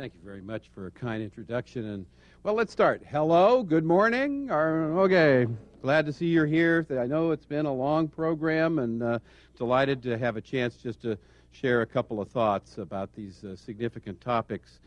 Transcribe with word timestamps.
Thank 0.00 0.14
you 0.14 0.20
very 0.24 0.40
much 0.40 0.70
for 0.74 0.86
a 0.86 0.90
kind 0.90 1.22
introduction. 1.22 1.84
And 1.84 2.06
well, 2.42 2.54
let's 2.54 2.72
start. 2.72 3.02
Hello, 3.06 3.62
good 3.62 3.84
morning. 3.84 4.50
Or, 4.50 4.98
okay, 5.00 5.46
glad 5.82 6.06
to 6.06 6.12
see 6.14 6.24
you're 6.24 6.46
here. 6.46 6.86
I 6.98 7.04
know 7.04 7.32
it's 7.32 7.44
been 7.44 7.66
a 7.66 7.72
long 7.74 8.08
program, 8.08 8.78
and 8.78 9.02
uh, 9.02 9.18
delighted 9.58 10.02
to 10.04 10.16
have 10.16 10.38
a 10.38 10.40
chance 10.40 10.76
just 10.76 11.02
to 11.02 11.18
share 11.50 11.82
a 11.82 11.86
couple 11.86 12.18
of 12.18 12.30
thoughts 12.30 12.78
about 12.78 13.14
these 13.14 13.44
uh, 13.44 13.54
significant 13.54 14.18
topics. 14.22 14.80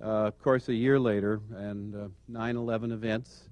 Uh, 0.00 0.28
of 0.28 0.40
course, 0.40 0.68
a 0.68 0.74
year 0.74 1.00
later, 1.00 1.40
and 1.56 2.12
9 2.28 2.56
11 2.56 2.92
events 2.92 3.48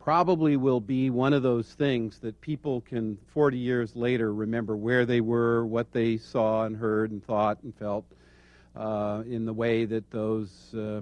probably 0.00 0.56
will 0.56 0.80
be 0.80 1.10
one 1.10 1.34
of 1.34 1.42
those 1.42 1.74
things 1.74 2.20
that 2.20 2.40
people 2.40 2.80
can 2.80 3.18
40 3.34 3.58
years 3.58 3.94
later 3.94 4.32
remember 4.32 4.78
where 4.78 5.04
they 5.04 5.20
were, 5.20 5.66
what 5.66 5.92
they 5.92 6.16
saw 6.16 6.64
and 6.64 6.74
heard 6.74 7.10
and 7.10 7.22
thought 7.22 7.62
and 7.64 7.74
felt 7.76 8.06
uh, 8.78 9.24
in 9.28 9.44
the 9.44 9.52
way 9.52 9.84
that 9.84 10.08
those 10.12 10.72
uh, 10.72 11.00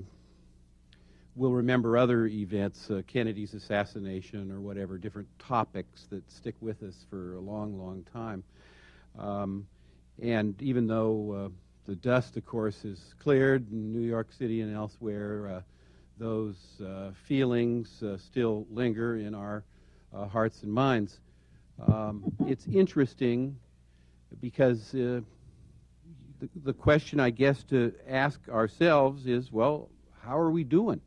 will 1.35 1.53
remember 1.53 1.99
other 1.99 2.27
events, 2.27 2.91
uh, 2.91 3.03
Kennedy's 3.07 3.53
assassination 3.53 4.51
or 4.51 4.61
whatever, 4.61 4.97
different 4.97 5.29
topics 5.39 6.07
that 6.07 6.31
stick 6.33 6.55
with 6.63 6.83
us 6.83 7.05
for 7.11 7.35
a 7.35 7.41
long, 7.41 7.79
long 7.79 8.03
time. 8.15 8.43
Um, 9.19 9.67
and 10.23 10.61
even 10.63 10.87
though 10.87 11.33
uh, 11.33 11.49
the 11.85 11.97
dust, 11.97 12.39
of 12.39 12.47
course, 12.47 12.83
is 12.87 13.15
cleared 13.19 13.71
in 13.71 13.93
New 13.93 14.09
York 14.09 14.33
City 14.33 14.63
and 14.63 14.75
elsewhere, 14.75 15.57
uh, 15.57 15.61
those 16.19 16.57
uh, 16.83 17.11
feelings 17.29 18.03
still 18.17 18.67
linger 18.71 19.17
in 19.17 19.35
our 19.35 19.65
hearts 20.33 20.63
and 20.63 20.73
minds. 20.73 21.21
Um, 21.87 22.33
it's 22.47 22.67
interesting 22.67 23.59
because 24.41 24.95
the, 26.41 26.49
the 26.65 26.73
question, 26.73 27.21
I 27.21 27.31
guess, 27.31 27.63
to 27.65 27.95
ask 28.09 28.41
ourselves 28.49 29.27
is, 29.27 29.51
well, 29.53 29.89
how 30.23 30.39
are 30.39 30.51
we 30.51 30.65
doing? 30.65 31.01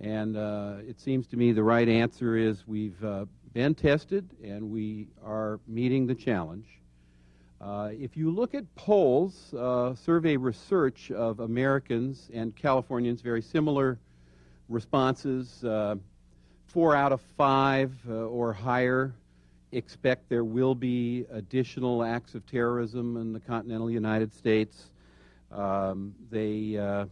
And 0.00 0.36
uh, 0.36 0.76
it 0.86 1.00
seems 1.00 1.26
to 1.28 1.36
me 1.36 1.52
the 1.52 1.62
right 1.62 1.88
answer 1.88 2.36
is 2.36 2.66
we've 2.66 3.02
uh, 3.04 3.26
been 3.52 3.74
tested 3.74 4.28
and 4.42 4.70
we 4.70 5.08
are 5.24 5.58
meeting 5.66 6.06
the 6.06 6.14
challenge. 6.14 6.66
Uh, 7.60 7.90
if 7.92 8.16
you 8.16 8.30
look 8.30 8.54
at 8.54 8.72
polls, 8.76 9.52
uh, 9.54 9.94
survey 9.96 10.36
research 10.36 11.10
of 11.10 11.40
Americans 11.40 12.30
and 12.32 12.54
Californians, 12.54 13.20
very 13.20 13.42
similar 13.42 13.98
responses, 14.68 15.64
uh, 15.64 15.96
four 16.68 16.94
out 16.94 17.12
of 17.12 17.20
five 17.36 17.92
uh, 18.08 18.12
or 18.12 18.52
higher 18.52 19.12
expect 19.72 20.28
there 20.28 20.44
will 20.44 20.74
be 20.74 21.26
additional 21.30 22.02
acts 22.02 22.34
of 22.34 22.46
terrorism 22.46 23.16
in 23.16 23.32
the 23.32 23.40
continental 23.40 23.90
United 23.90 24.32
States. 24.32 24.90
Um, 25.50 26.14
they 26.30 26.76
uh, 26.76 27.06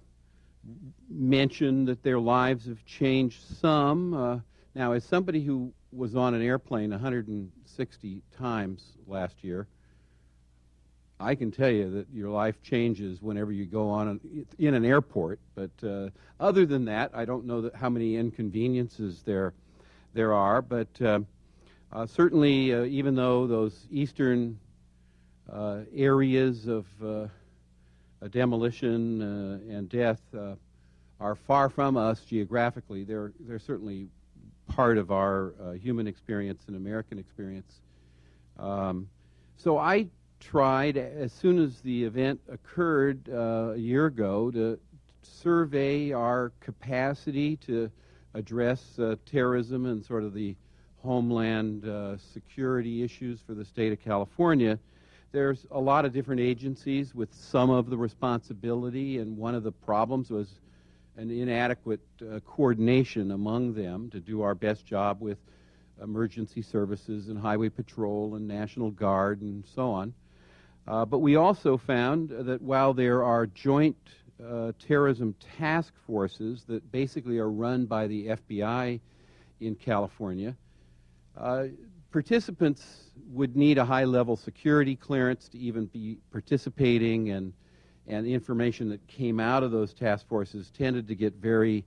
mention 1.08 1.84
that 1.86 2.02
their 2.02 2.18
lives 2.18 2.66
have 2.66 2.84
changed 2.84 3.42
some. 3.61 4.14
Uh, 4.14 4.39
now, 4.74 4.92
as 4.92 5.05
somebody 5.05 5.42
who 5.42 5.72
was 5.92 6.16
on 6.16 6.34
an 6.34 6.42
airplane 6.42 6.90
160 6.90 8.22
times 8.36 8.92
last 9.06 9.42
year, 9.42 9.66
I 11.18 11.34
can 11.34 11.50
tell 11.50 11.70
you 11.70 11.90
that 11.92 12.08
your 12.12 12.28
life 12.28 12.61
changes 12.62 13.22
whenever 13.22 13.50
you 13.50 13.64
go 13.64 13.89
on 13.89 14.08
an, 14.08 14.46
in 14.58 14.74
an 14.74 14.84
airport. 14.84 15.40
But 15.55 15.70
uh, 15.83 16.11
other 16.39 16.66
than 16.66 16.84
that, 16.86 17.11
I 17.14 17.24
don't 17.24 17.46
know 17.46 17.70
how 17.74 17.89
many 17.89 18.16
inconveniences 18.16 19.22
there 19.22 19.55
there 20.12 20.34
are. 20.34 20.61
But 20.61 20.89
uh, 21.92 22.07
certainly, 22.07 22.74
uh, 22.74 22.85
even 22.85 23.14
though 23.14 23.47
those 23.47 23.86
eastern 23.91 24.58
uh, 25.51 25.80
areas 25.95 26.67
of 26.67 26.86
uh, 27.02 27.27
demolition 28.30 29.23
uh, 29.23 29.73
and 29.73 29.89
death 29.89 30.20
uh, 30.36 30.55
are 31.20 31.36
far 31.36 31.69
from 31.69 31.96
us 31.96 32.20
geographically, 32.20 33.05
they're, 33.05 33.33
they're 33.41 33.58
certainly 33.58 34.08
part 34.69 34.98
of 34.98 35.13
our 35.13 35.55
human 35.80 36.08
experience 36.08 36.64
and 36.67 36.77
American 36.77 37.19
experience. 37.19 37.80
Um, 38.58 39.08
so 39.57 39.79
I 39.79 40.08
tried, 40.41 40.96
as 40.96 41.33
soon 41.33 41.63
as 41.63 41.80
the 41.80 42.05
event 42.05 42.41
occurred 42.51 43.29
a 43.29 43.75
year 43.77 44.07
ago, 44.07 44.51
to 44.51 44.79
survey 45.23 46.13
our 46.13 46.52
capacity 46.61 47.57
to 47.58 47.91
address 48.35 48.98
terrorism 49.25 49.86
and 49.86 50.05
sort 50.05 50.25
of 50.25 50.35
the 50.35 50.57
homeland 51.06 51.89
uh, 51.89 52.18
security 52.18 53.02
issues 53.02 53.40
for 53.40 53.55
the 53.55 53.64
state 53.64 53.92
of 53.92 54.00
California, 54.00 54.78
there's 55.33 55.67
a 55.70 55.80
lot 55.80 56.05
of 56.05 56.12
different 56.12 56.40
agencies 56.40 57.14
with 57.14 57.33
some 57.33 57.70
of 57.70 57.89
the 57.89 57.96
responsibility, 57.96 59.18
and 59.18 59.36
one 59.36 59.55
of 59.55 59.62
the 59.62 59.72
problems 59.72 60.30
was 60.30 60.48
an 61.16 61.30
inadequate 61.30 62.00
uh, 62.20 62.40
coordination 62.40 63.30
among 63.30 63.72
them 63.74 64.11
to 64.11 64.20
do 64.20 64.42
our 64.42 64.55
best 64.55 64.84
job 64.84 65.20
with 65.20 65.39
emergency 66.02 66.62
services 66.62 67.28
and 67.28 67.39
highway 67.39 67.68
patrol 67.68 68.34
and 68.34 68.46
National 68.46 68.90
Guard 68.90 69.40
and 69.40 69.64
so 69.74 69.90
on. 69.90 70.12
Uh, 70.86 71.05
but 71.05 71.18
we 71.18 71.36
also 71.36 71.77
found 71.77 72.28
that 72.28 72.61
while 72.61 72.92
there 72.92 73.24
are 73.24 73.46
joint 73.46 73.96
uh, 74.45 74.72
terrorism 74.78 75.34
task 75.58 75.92
forces 76.06 76.64
that 76.68 76.92
basically 76.92 77.39
are 77.39 77.50
run 77.50 77.86
by 77.86 78.06
the 78.06 78.27
FBI 78.28 79.00
in 79.61 79.74
California, 79.74 80.55
uh, 81.36 81.64
participants 82.11 83.11
would 83.33 83.57
need 83.57 83.79
a 83.79 83.85
high 83.85 84.05
level 84.05 84.36
security 84.36 84.97
clearance 84.97 85.48
to 85.48 85.58
even 85.58 85.86
be 85.86 86.19
participating, 86.30 87.30
and, 87.30 87.52
and 88.07 88.27
the 88.27 88.33
information 88.33 88.89
that 88.89 89.07
came 89.07 89.41
out 89.41 89.63
of 89.63 89.70
those 89.70 89.92
task 89.92 90.27
forces 90.29 90.70
tended 90.70 91.08
to 91.08 91.14
get 91.14 91.35
very 91.35 91.85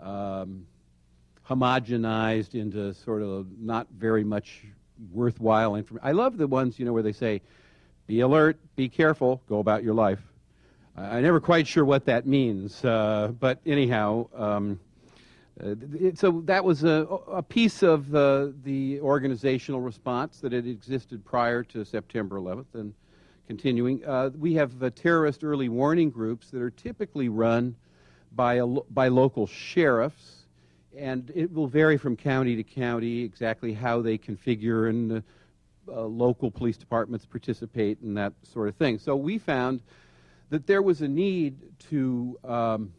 um, 0.00 0.66
homogenized 1.48 2.54
into 2.54 2.94
sort 2.94 3.22
of 3.22 3.46
not 3.58 3.86
very 3.96 4.24
much 4.24 4.64
worthwhile 5.12 5.74
information. 5.76 6.06
I 6.06 6.12
love 6.12 6.36
the 6.36 6.46
ones, 6.46 6.78
you 6.78 6.84
know, 6.84 6.92
where 6.92 7.02
they 7.02 7.12
say, 7.12 7.42
be 8.06 8.20
alert, 8.20 8.58
be 8.76 8.88
careful, 8.88 9.42
go 9.48 9.58
about 9.58 9.84
your 9.84 9.94
life. 9.94 10.20
I'm 10.96 11.22
never 11.22 11.40
quite 11.40 11.66
sure 11.66 11.84
what 11.84 12.06
that 12.06 12.26
means, 12.26 12.84
uh, 12.84 13.32
but 13.38 13.60
anyhow, 13.64 14.28
um, 14.34 14.80
uh, 15.62 15.74
so 16.14 16.42
that 16.44 16.64
was 16.64 16.84
a, 16.84 17.06
a 17.32 17.42
piece 17.42 17.82
of 17.82 18.10
the, 18.10 18.54
the 18.64 19.00
organizational 19.00 19.80
response 19.80 20.38
that 20.40 20.52
had 20.52 20.66
existed 20.66 21.24
prior 21.24 21.62
to 21.64 21.84
September 21.84 22.38
11th 22.38 22.74
and 22.74 22.94
continuing. 23.46 24.04
Uh, 24.04 24.30
we 24.38 24.54
have 24.54 24.82
uh, 24.82 24.90
terrorist 24.90 25.42
early 25.42 25.68
warning 25.68 26.10
groups 26.10 26.50
that 26.50 26.62
are 26.62 26.70
typically 26.70 27.28
run 27.28 27.74
by, 28.32 28.54
a, 28.54 28.66
by 28.66 29.08
local 29.08 29.46
sheriffs, 29.46 30.44
and 30.96 31.32
it 31.34 31.52
will 31.52 31.66
vary 31.66 31.96
from 31.96 32.16
county 32.16 32.54
to 32.54 32.62
county 32.62 33.22
exactly 33.22 33.72
how 33.72 34.00
they 34.00 34.18
configure 34.18 34.88
and 34.90 35.22
uh, 35.88 36.02
local 36.02 36.50
police 36.50 36.76
departments 36.76 37.24
participate 37.26 37.98
and 38.00 38.16
that 38.16 38.32
sort 38.42 38.68
of 38.68 38.76
thing. 38.76 38.98
So 38.98 39.16
we 39.16 39.38
found 39.38 39.80
that 40.50 40.66
there 40.66 40.82
was 40.82 41.02
a 41.02 41.08
need 41.08 41.56
to 41.90 42.38
um, 42.44 42.92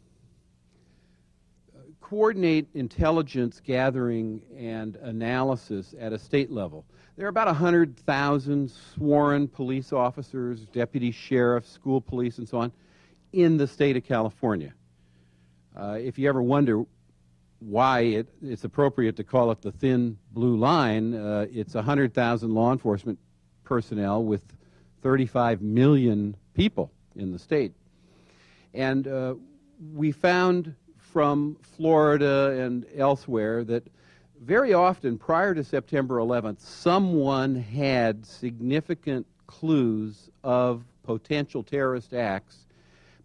coordinate 2.10 2.66
intelligence 2.74 3.60
gathering 3.64 4.42
and 4.58 4.96
analysis 4.96 5.94
at 6.00 6.12
a 6.12 6.18
state 6.18 6.50
level. 6.50 6.84
There 7.16 7.24
are 7.24 7.28
about 7.28 7.46
100,000 7.46 8.68
sworn 8.68 9.46
police 9.46 9.92
officers, 9.92 10.66
deputy 10.72 11.12
sheriffs, 11.12 11.70
school 11.70 12.00
police, 12.00 12.38
and 12.38 12.48
so 12.48 12.58
on 12.58 12.72
in 13.32 13.56
the 13.56 13.68
state 13.68 13.96
of 13.96 14.02
California. 14.02 14.74
Uh, 15.80 15.98
if 16.00 16.18
you 16.18 16.28
ever 16.28 16.42
wonder 16.42 16.82
why 17.60 18.00
it, 18.00 18.26
it's 18.42 18.64
appropriate 18.64 19.14
to 19.14 19.22
call 19.22 19.52
it 19.52 19.62
the 19.62 19.70
thin 19.70 20.18
blue 20.32 20.56
line, 20.56 21.14
uh, 21.14 21.46
it's 21.52 21.74
100,000 21.74 22.52
law 22.52 22.72
enforcement 22.72 23.20
personnel 23.62 24.24
with 24.24 24.42
35 25.02 25.62
million 25.62 26.36
people 26.54 26.90
in 27.14 27.30
the 27.30 27.38
state. 27.38 27.72
And 28.74 29.06
uh, 29.06 29.34
we 29.94 30.10
found 30.10 30.74
from 31.12 31.56
Florida 31.76 32.56
and 32.60 32.86
elsewhere 32.96 33.64
that 33.64 33.86
very 34.40 34.72
often 34.72 35.18
prior 35.18 35.54
to 35.54 35.62
September 35.62 36.16
11th, 36.16 36.60
someone 36.60 37.54
had 37.54 38.24
significant 38.24 39.26
clues 39.46 40.30
of 40.42 40.82
potential 41.02 41.62
terrorist 41.62 42.14
acts, 42.14 42.66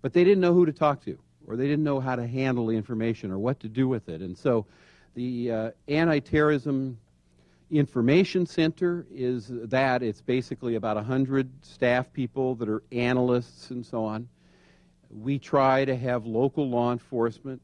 but 0.02 0.14
they 0.14 0.24
didn't 0.24 0.42
know 0.42 0.54
who 0.54 0.66
to 0.66 0.74
talk 0.74 1.04
to, 1.06 1.18
or 1.48 1.56
they 1.56 1.68
didn't 1.68 1.84
know 1.84 2.00
how 2.00 2.16
to 2.16 2.28
handle 2.28 2.68
the 2.68 2.76
information 2.76 3.32
or 3.32 3.38
what 3.38 3.60
to 3.60 3.70
do 3.70 3.88
with 3.88 4.10
it. 4.10 4.22
And 4.22 4.38
so 4.38 4.66
the 5.14 5.52
uh, 5.52 5.72
anti 5.88 6.20
terrorism 6.20 6.98
information 7.72 8.46
center 8.46 9.06
is 9.14 9.48
that. 9.50 10.04
It's 10.04 10.22
basically 10.22 10.76
about 10.76 10.98
100 10.98 11.50
staff 11.66 12.12
people 12.12 12.56
that 12.56 12.70
are 12.70 12.84
analysts 12.92 13.72
and 13.72 13.86
so 13.86 14.04
on. 14.04 14.28
We 15.10 15.40
try 15.40 15.86
to 15.86 15.96
have 15.96 16.26
local 16.26 16.70
law 16.70 16.92
enforcement 16.92 17.62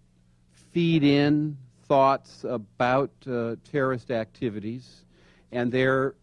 feed 0.71 1.03
in 1.03 1.57
thoughts 1.85 2.45
about 2.47 3.11
uh, 3.29 3.55
terrorist 3.69 4.11
activities, 4.11 5.05
and 5.51 5.71
they're 5.71 6.15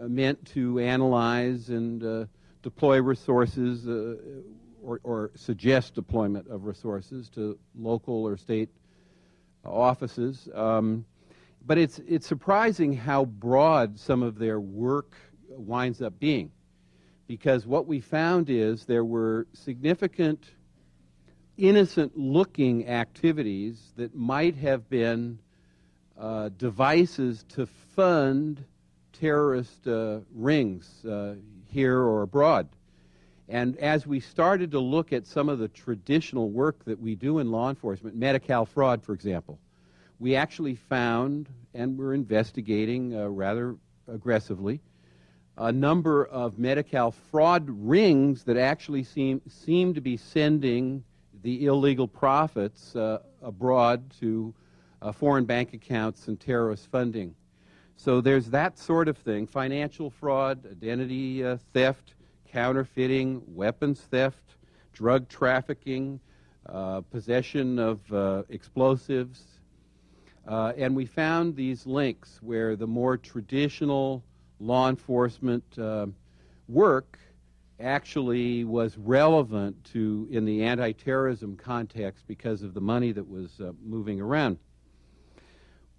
uh, 0.00 0.06
meant 0.06 0.44
to 0.46 0.78
analyze 0.78 1.70
and 1.70 2.04
uh, 2.04 2.26
deploy 2.62 3.00
resources 3.00 3.88
uh, 3.88 4.16
or, 4.82 5.00
or, 5.02 5.30
suggest 5.34 5.94
deployment 5.94 6.46
of 6.48 6.64
resources 6.64 7.28
to 7.28 7.58
local 7.76 8.24
or 8.24 8.36
state 8.36 8.68
offices. 9.64 10.48
Um, 10.54 11.04
but 11.66 11.78
it's, 11.78 11.98
it's 12.06 12.26
surprising 12.26 12.92
how 12.92 13.24
broad 13.24 13.98
some 13.98 14.22
of 14.22 14.38
their 14.38 14.60
work 14.60 15.14
winds 15.48 16.00
up 16.02 16.18
being. 16.20 16.52
Because 17.26 17.66
what 17.66 17.86
we 17.86 18.00
found 18.00 18.48
is 18.48 18.84
there 18.84 19.04
were 19.04 19.48
significant 19.52 20.44
innocent 21.58 22.16
looking 22.16 22.88
activities 22.88 23.92
that 23.96 24.14
might 24.14 24.54
have 24.56 24.88
been 24.88 25.38
uh, 26.18 26.50
devices 26.56 27.44
to 27.48 27.66
fund 27.66 28.64
terrorist 29.12 29.86
uh, 29.86 30.18
rings 30.34 31.04
uh, 31.04 31.34
here 31.68 31.98
or 31.98 32.22
abroad. 32.22 32.68
And 33.48 33.76
as 33.78 34.06
we 34.06 34.20
started 34.20 34.72
to 34.72 34.80
look 34.80 35.12
at 35.12 35.26
some 35.26 35.48
of 35.48 35.58
the 35.58 35.68
traditional 35.68 36.50
work 36.50 36.84
that 36.84 37.00
we 37.00 37.14
do 37.14 37.38
in 37.38 37.50
law 37.50 37.70
enforcement, 37.70 38.16
Medi-Cal 38.16 38.66
fraud, 38.66 39.02
for 39.02 39.12
example, 39.12 39.58
we 40.18 40.34
actually 40.34 40.74
found, 40.74 41.48
and 41.74 41.96
we're 41.96 42.14
investigating 42.14 43.14
uh, 43.14 43.28
rather 43.28 43.76
aggressively, 44.08 44.80
a 45.56 45.70
number 45.72 46.24
of 46.26 46.58
Medi-Cal 46.58 47.12
fraud 47.12 47.66
rings 47.68 48.42
that 48.44 48.56
actually 48.56 49.04
seem, 49.04 49.40
seem 49.48 49.94
to 49.94 50.00
be 50.00 50.16
sending 50.16 51.04
the 51.42 51.66
illegal 51.66 52.08
profits 52.08 52.94
uh, 52.96 53.18
abroad 53.42 54.10
to 54.20 54.54
uh, 55.02 55.12
foreign 55.12 55.44
bank 55.44 55.72
accounts 55.72 56.28
and 56.28 56.40
terrorist 56.40 56.90
funding. 56.90 57.34
So 57.96 58.20
there's 58.20 58.50
that 58.50 58.78
sort 58.78 59.08
of 59.08 59.16
thing 59.16 59.46
financial 59.46 60.10
fraud, 60.10 60.66
identity 60.70 61.44
uh, 61.44 61.58
theft, 61.72 62.14
counterfeiting, 62.48 63.42
weapons 63.46 64.00
theft, 64.00 64.56
drug 64.92 65.28
trafficking, 65.28 66.20
uh, 66.68 67.00
possession 67.02 67.78
of 67.78 68.12
uh, 68.12 68.42
explosives. 68.48 69.60
Uh, 70.46 70.72
and 70.76 70.94
we 70.94 71.06
found 71.06 71.56
these 71.56 71.86
links 71.86 72.38
where 72.42 72.76
the 72.76 72.86
more 72.86 73.16
traditional 73.16 74.22
law 74.60 74.88
enforcement 74.88 75.64
work 76.68 77.18
actually 77.80 78.64
was 78.64 78.96
relevant 78.96 79.84
to 79.84 80.28
in 80.30 80.44
the 80.44 80.64
anti-terrorism 80.64 81.56
context 81.56 82.26
because 82.26 82.62
of 82.62 82.74
the 82.74 82.80
money 82.80 83.12
that 83.12 83.28
was 83.28 83.60
uh, 83.60 83.72
moving 83.84 84.20
around. 84.20 84.58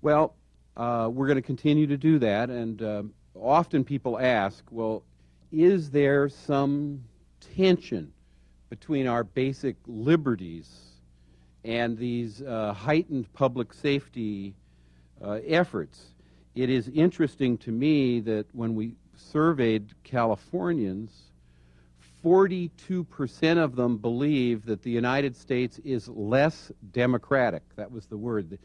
Well, 0.01 0.35
uh, 0.75 1.09
we're 1.11 1.27
going 1.27 1.37
to 1.37 1.41
continue 1.41 1.87
to 1.87 1.97
do 1.97 2.19
that, 2.19 2.49
and 2.49 2.81
uh, 2.81 3.03
often 3.35 3.83
people 3.83 4.19
ask, 4.19 4.63
well, 4.71 5.03
is 5.51 5.91
there 5.91 6.29
some 6.29 7.03
tension 7.55 8.11
between 8.69 9.07
our 9.07 9.23
basic 9.23 9.75
liberties 9.85 10.69
and 11.63 11.97
these 11.97 12.41
uh, 12.41 12.73
heightened 12.73 13.31
public 13.33 13.73
safety 13.73 14.55
uh, 15.23 15.39
efforts? 15.47 16.13
It 16.55 16.69
is 16.69 16.89
interesting 16.89 17.57
to 17.59 17.71
me 17.71 18.19
that 18.21 18.47
when 18.53 18.75
we 18.75 18.95
surveyed 19.15 19.93
Californians, 20.03 21.11
42% 22.23 23.57
of 23.57 23.75
them 23.75 23.97
believe 23.97 24.65
that 24.65 24.81
the 24.81 24.89
United 24.89 25.35
States 25.35 25.79
is 25.79 26.07
less 26.07 26.71
democratic. 26.91 27.63
That 27.75 27.91
was 27.91 28.05
the 28.07 28.17
word. 28.17 28.57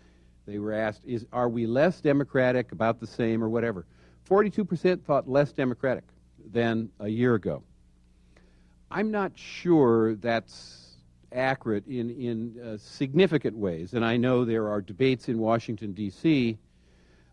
They 0.47 0.59
were 0.59 0.73
asked, 0.73 1.03
is, 1.05 1.27
Are 1.33 1.49
we 1.49 1.67
less 1.67 2.01
democratic, 2.01 2.73
about 2.73 2.99
the 2.99 3.07
same, 3.07 3.43
or 3.43 3.49
whatever? 3.49 3.85
42% 4.29 5.03
thought 5.03 5.29
less 5.29 5.53
democratic 5.53 6.05
than 6.51 6.89
a 7.01 7.09
year 7.09 7.35
ago. 7.35 7.63
I'm 8.91 9.11
not 9.11 9.33
sure 9.35 10.15
that's 10.17 10.97
accurate 11.33 11.87
in, 11.87 12.11
in 12.11 12.61
uh, 12.61 12.77
significant 12.79 13.57
ways, 13.57 13.95
and 13.95 14.05
I 14.05 14.17
know 14.17 14.45
there 14.45 14.69
are 14.69 14.81
debates 14.81 15.29
in 15.29 15.39
Washington, 15.39 15.93
D.C. 15.93 16.59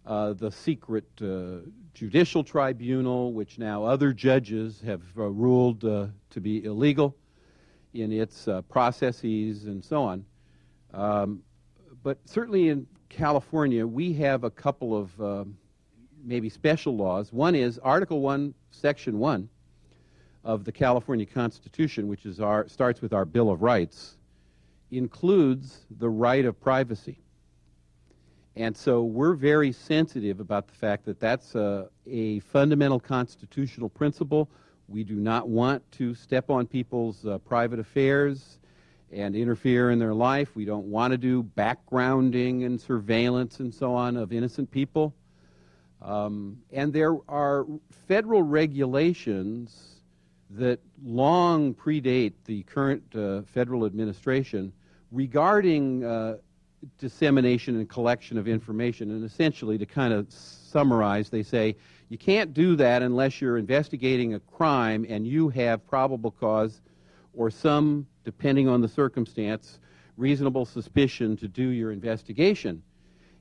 Uh, 0.10 0.34
the 0.34 0.50
secret 0.50 1.06
uh, 1.22 1.60
judicial 1.94 2.44
tribunal, 2.44 3.32
which 3.32 3.60
now 3.60 3.84
other 3.84 4.12
judges 4.12 4.82
have 4.82 5.04
uh, 5.16 5.22
ruled 5.26 5.86
uh, 5.86 6.08
to 6.32 6.42
be 6.42 6.64
illegal 6.66 7.16
in 7.94 8.12
its 8.12 8.48
uh, 8.48 8.64
processes 8.64 9.66
and 9.66 9.86
so 9.86 10.02
on. 10.02 10.26
Um, 10.96 11.44
but 12.02 12.18
certainly 12.26 12.70
in 12.70 12.88
California, 13.10 13.86
we 13.86 14.12
have 14.14 14.44
a 14.44 14.50
couple 14.50 14.98
of 14.98 15.22
uh, 15.22 15.46
maybe 16.26 16.50
special 16.50 16.98
laws. 16.98 17.32
One 17.32 17.54
is 17.54 17.78
Article 17.78 18.20
1, 18.22 18.56
Section 18.72 19.20
1 19.20 19.48
of 20.44 20.66
the 20.66 20.72
California 20.72 21.28
Constitution, 21.28 22.08
which 22.08 22.26
is 22.26 22.40
our, 22.40 22.68
starts 22.68 23.00
with 23.00 23.14
our 23.14 23.26
Bill 23.26 23.52
of 23.52 23.62
Rights, 23.62 24.18
includes 24.90 25.86
the 26.00 26.10
right 26.10 26.46
of 26.46 26.60
privacy. 26.60 27.20
And 28.60 28.76
so 28.76 29.04
we're 29.04 29.36
very 29.36 29.72
sensitive 29.72 30.42
about 30.42 30.68
the 30.68 30.74
fact 30.74 31.06
that 31.06 31.18
that's 31.18 31.56
a, 31.56 31.88
a 32.06 32.40
fundamental 32.40 33.00
constitutional 33.00 33.88
principle. 33.88 34.50
We 34.90 35.06
do 35.06 35.16
not 35.16 35.48
want 35.48 35.90
to 35.94 36.14
step 36.14 36.50
on 36.50 36.68
people's 36.68 37.26
uh, 37.26 37.38
private 37.38 37.80
affairs 37.80 38.60
and 39.14 39.34
interfere 39.34 39.92
in 39.92 39.98
their 39.98 40.14
life. 40.14 40.58
We 40.58 40.66
don't 40.66 40.88
want 40.88 41.12
to 41.12 41.18
do 41.18 41.42
backgrounding 41.42 42.66
and 42.66 42.82
surveillance 42.82 43.62
and 43.62 43.74
so 43.74 43.94
on 43.96 44.18
of 44.18 44.34
innocent 44.34 44.70
people. 44.70 45.16
Um, 46.02 46.58
and 46.74 46.92
there 46.92 47.16
are 47.30 47.66
federal 48.10 48.42
regulations 48.42 50.02
that 50.50 50.82
long 51.02 51.74
predate 51.74 52.34
the 52.44 52.64
current 52.64 53.04
uh, 53.16 53.44
federal 53.44 53.86
administration 53.86 54.74
regarding 55.14 56.04
uh, 56.04 56.36
dissemination 56.98 57.76
and 57.76 57.90
collection 57.90 58.38
of 58.38 58.48
information. 58.48 59.12
And 59.12 59.24
essentially, 59.24 59.78
to 59.78 59.86
kind 59.86 60.14
of 60.14 60.32
summarize, 60.32 61.30
they 61.30 61.44
say 61.44 61.76
you 62.10 62.18
can't 62.18 62.54
do 62.54 62.76
that 62.78 63.02
unless 63.02 63.42
you're 63.42 63.58
investigating 63.58 64.34
a 64.34 64.40
crime 64.40 65.06
and 65.08 65.28
you 65.28 65.50
have 65.50 65.86
probable 65.88 66.32
cause 66.32 66.82
or 67.34 67.50
some, 67.50 68.08
depending 68.24 68.68
on 68.68 68.82
the 68.82 68.88
circumstance, 68.88 69.80
reasonable 70.18 70.66
suspicion 70.66 71.38
to 71.38 71.48
do 71.48 71.70
your 71.70 71.92
investigation. 71.92 72.82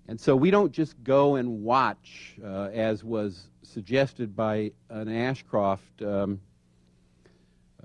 And 0.06 0.18
so 0.18 0.34
we 0.34 0.50
don't 0.50 0.72
just 0.72 1.02
go 1.02 1.36
and 1.36 1.62
watch, 1.62 2.36
uh, 2.42 2.70
as 2.72 3.04
was 3.04 3.48
suggested 3.62 4.34
by 4.34 4.72
an 4.88 5.08
Ashcroft, 5.08 6.02
um, 6.02 6.40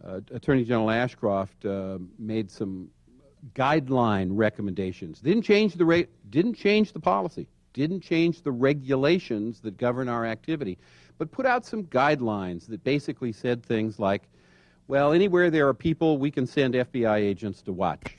uh, 0.05 0.19
Attorney 0.31 0.63
General 0.63 0.91
Ashcroft 0.91 1.65
uh, 1.65 1.97
made 2.19 2.51
some 2.51 2.89
guideline 3.53 4.29
recommendations. 4.31 5.19
Didn't 5.19 5.43
change 5.43 5.73
the 5.75 5.85
rate, 5.85 6.09
didn't 6.29 6.53
change 6.53 6.93
the 6.93 6.99
policy, 6.99 7.47
didn't 7.73 8.01
change 8.01 8.41
the 8.41 8.51
regulations 8.51 9.59
that 9.61 9.77
govern 9.77 10.07
our 10.07 10.25
activity, 10.25 10.77
but 11.17 11.31
put 11.31 11.45
out 11.45 11.65
some 11.65 11.83
guidelines 11.85 12.67
that 12.67 12.83
basically 12.83 13.31
said 13.31 13.63
things 13.63 13.99
like, 13.99 14.23
well, 14.87 15.13
anywhere 15.13 15.49
there 15.49 15.67
are 15.67 15.73
people, 15.73 16.17
we 16.17 16.31
can 16.31 16.45
send 16.45 16.73
FBI 16.73 17.17
agents 17.17 17.61
to 17.63 17.73
watch. 17.73 18.15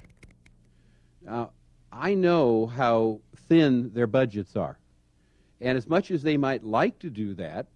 Now, 1.23 1.51
I 1.93 2.15
know 2.15 2.67
how 2.67 3.21
thin 3.49 3.91
their 3.93 4.07
budgets 4.07 4.57
are. 4.57 4.79
And 5.61 5.79
as 5.79 5.89
much 5.89 6.11
as 6.11 6.23
they 6.23 6.37
might 6.37 6.65
like 6.65 6.99
to 7.01 7.11
do 7.11 7.35
that, 7.35 7.67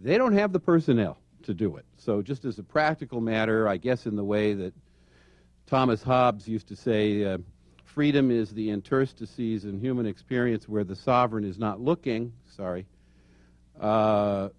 they 0.00 0.18
don't 0.18 0.32
have 0.32 0.52
the 0.52 0.60
personnel 0.60 1.18
to 1.42 1.54
do 1.54 1.76
it. 1.76 1.84
So, 1.96 2.22
just 2.22 2.44
as 2.44 2.58
a 2.58 2.62
practical 2.62 3.20
matter, 3.20 3.68
I 3.68 3.76
guess 3.76 4.06
in 4.06 4.16
the 4.16 4.24
way 4.24 4.54
that 4.54 4.72
Thomas 5.66 6.02
Hobbes 6.02 6.46
used 6.46 6.68
to 6.68 6.76
say, 6.76 7.24
uh, 7.24 7.38
freedom 7.84 8.30
is 8.30 8.50
the 8.50 8.70
interstices 8.70 9.64
in 9.64 9.78
human 9.78 10.04
experience 10.04 10.68
where 10.68 10.84
the 10.84 10.96
sovereign 10.96 11.44
is 11.44 11.58
not 11.58 11.80
looking. 11.80 12.32
Sorry. 12.56 12.86
Uh, 13.80 14.50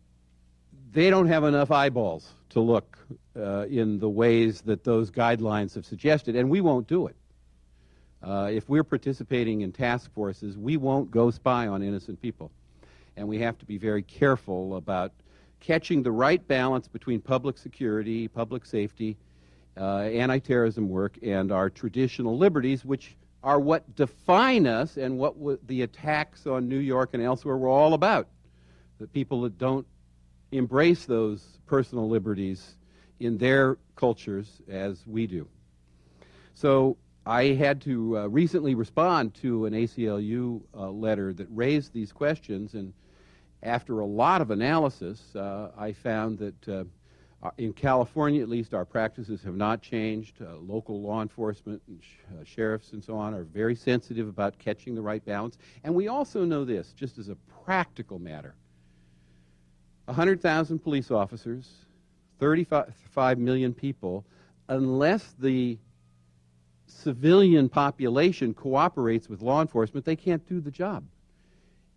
they 0.91 1.09
don't 1.09 1.27
have 1.27 1.43
enough 1.43 1.71
eyeballs 1.71 2.33
to 2.49 2.59
look 2.59 2.97
uh, 3.37 3.65
in 3.67 3.99
the 3.99 4.09
ways 4.09 4.61
that 4.61 4.83
those 4.83 5.11
guidelines 5.11 5.75
have 5.75 5.85
suggested, 5.85 6.35
and 6.35 6.49
we 6.49 6.61
won't 6.61 6.87
do 6.87 7.07
it. 7.07 7.15
Uh, 8.23 8.49
if 8.51 8.67
we're 8.67 8.83
participating 8.83 9.61
in 9.61 9.71
task 9.71 10.11
forces, 10.13 10.57
we 10.57 10.77
won't 10.77 11.11
go 11.11 11.29
spy 11.29 11.67
on 11.67 11.83
innocent 11.83 12.19
people. 12.21 12.51
And 13.17 13.27
we 13.27 13.39
have 13.39 13.57
to 13.59 13.65
be 13.65 13.77
very 13.77 14.01
careful 14.01 14.77
about 14.77 15.11
catching 15.59 16.01
the 16.01 16.11
right 16.11 16.45
balance 16.47 16.87
between 16.87 17.21
public 17.21 17.57
security, 17.57 18.27
public 18.27 18.65
safety, 18.65 19.17
uh, 19.77 19.99
anti 19.99 20.39
terrorism 20.39 20.89
work, 20.89 21.17
and 21.21 21.51
our 21.51 21.69
traditional 21.69 22.37
liberties, 22.37 22.85
which 22.85 23.15
are 23.43 23.59
what 23.59 23.95
define 23.95 24.65
us 24.65 24.97
and 24.97 25.17
what 25.17 25.37
w- 25.37 25.59
the 25.67 25.83
attacks 25.83 26.47
on 26.47 26.67
New 26.67 26.79
York 26.79 27.11
and 27.13 27.21
elsewhere 27.21 27.57
were 27.57 27.67
all 27.67 27.93
about. 27.93 28.27
The 28.99 29.07
people 29.07 29.41
that 29.41 29.57
don't 29.57 29.85
embrace 30.51 31.05
those 31.05 31.59
personal 31.65 32.09
liberties 32.09 32.75
in 33.19 33.37
their 33.37 33.77
cultures 33.95 34.61
as 34.67 35.05
we 35.05 35.27
do. 35.27 35.47
So 36.55 36.97
I 37.25 37.45
had 37.45 37.81
to 37.81 38.17
uh, 38.17 38.27
recently 38.27 38.75
respond 38.75 39.33
to 39.35 39.65
an 39.65 39.73
ACLU 39.73 40.61
uh, 40.73 40.89
letter 40.89 41.33
that 41.33 41.47
raised 41.51 41.93
these 41.93 42.11
questions, 42.11 42.73
and 42.73 42.93
after 43.63 43.99
a 43.99 44.05
lot 44.05 44.41
of 44.41 44.51
analysis, 44.51 45.35
uh, 45.35 45.71
I 45.77 45.91
found 45.91 46.37
that 46.39 46.69
uh, 47.43 47.47
uh, 47.47 47.51
in 47.57 47.73
California, 47.73 48.41
at 48.41 48.49
least, 48.49 48.73
our 48.73 48.85
practices 48.85 49.43
have 49.43 49.55
not 49.55 49.81
changed. 49.81 50.41
Uh, 50.41 50.55
local 50.57 51.01
law 51.01 51.21
enforcement 51.21 51.81
and 51.87 52.01
sh- 52.01 52.49
sheriffs 52.49 52.93
and 52.93 53.03
so 53.03 53.15
on 53.15 53.33
are 53.33 53.43
very 53.43 53.75
sensitive 53.75 54.27
about 54.27 54.57
catching 54.57 54.95
the 54.95 55.01
right 55.01 55.23
balance. 55.25 55.57
And 55.83 55.93
we 55.93 56.07
also 56.07 56.43
know 56.43 56.65
this, 56.65 56.93
just 56.93 57.17
as 57.17 57.29
a 57.29 57.35
practical 57.65 58.19
matter 58.19 58.55
100,000 60.05 60.79
police 60.79 61.09
officers, 61.09 61.71
35 62.39 63.39
million 63.39 63.73
people, 63.73 64.25
unless 64.69 65.35
the 65.39 65.77
civilian 66.87 67.69
population 67.69 68.53
cooperates 68.53 69.27
with 69.29 69.41
law 69.41 69.61
enforcement, 69.61 70.05
they 70.05 70.15
can't 70.15 70.47
do 70.47 70.61
the 70.61 70.71
job. 70.71 71.03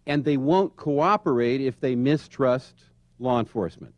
And 0.06 0.24
they 0.24 0.38
won't 0.38 0.74
cooperate 0.76 1.60
if 1.60 1.78
they 1.80 1.94
mistrust 1.94 2.74
law 3.18 3.38
enforcement. 3.38 3.94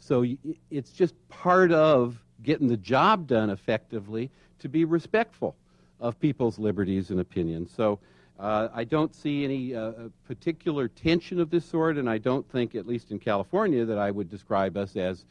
So 0.00 0.24
it's 0.70 0.90
just 0.90 1.14
part 1.28 1.70
of 1.72 2.18
getting 2.42 2.68
the 2.68 2.76
job 2.76 3.26
done 3.26 3.50
effectively 3.50 4.30
to 4.58 4.68
be 4.68 4.84
respectful 4.84 5.54
of 6.00 6.18
people's 6.18 6.58
liberties 6.58 7.10
and 7.10 7.20
opinions. 7.20 7.70
So 7.70 7.98
uh, 8.38 8.68
I 8.72 8.84
don't 8.84 9.14
see 9.14 9.44
any 9.44 9.74
uh, 9.74 9.92
particular 10.26 10.88
tension 10.88 11.38
of 11.38 11.50
this 11.50 11.64
sort, 11.64 11.98
and 11.98 12.08
I 12.08 12.16
don't 12.16 12.50
think, 12.50 12.74
at 12.74 12.86
least 12.86 13.10
in 13.10 13.18
California, 13.18 13.84
that 13.84 13.98
I 13.98 14.10
would 14.10 14.30
describe 14.30 14.78
us 14.78 14.96
as 14.96 15.26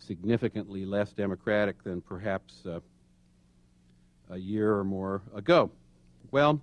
significantly 0.00 0.84
less 0.84 1.12
democratic 1.12 1.82
than 1.84 2.00
perhaps 2.00 2.66
uh, 2.66 2.80
a 4.30 4.36
year 4.36 4.74
or 4.74 4.84
more 4.84 5.22
ago. 5.34 5.70
Well, 6.32 6.60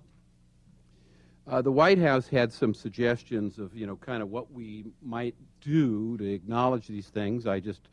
uh, 1.48 1.62
the 1.62 1.70
White 1.70 1.98
House 1.98 2.28
had 2.28 2.52
some 2.52 2.74
suggestions 2.74 3.58
of, 3.58 3.74
you 3.74 3.86
know, 3.86 3.96
kind 3.96 4.22
of 4.22 4.30
what 4.30 4.52
we 4.52 4.86
might 5.02 5.34
do 5.60 6.16
to 6.18 6.24
acknowledge 6.24 6.88
these 6.88 7.08
things. 7.08 7.46
I 7.46 7.60
just 7.60 7.88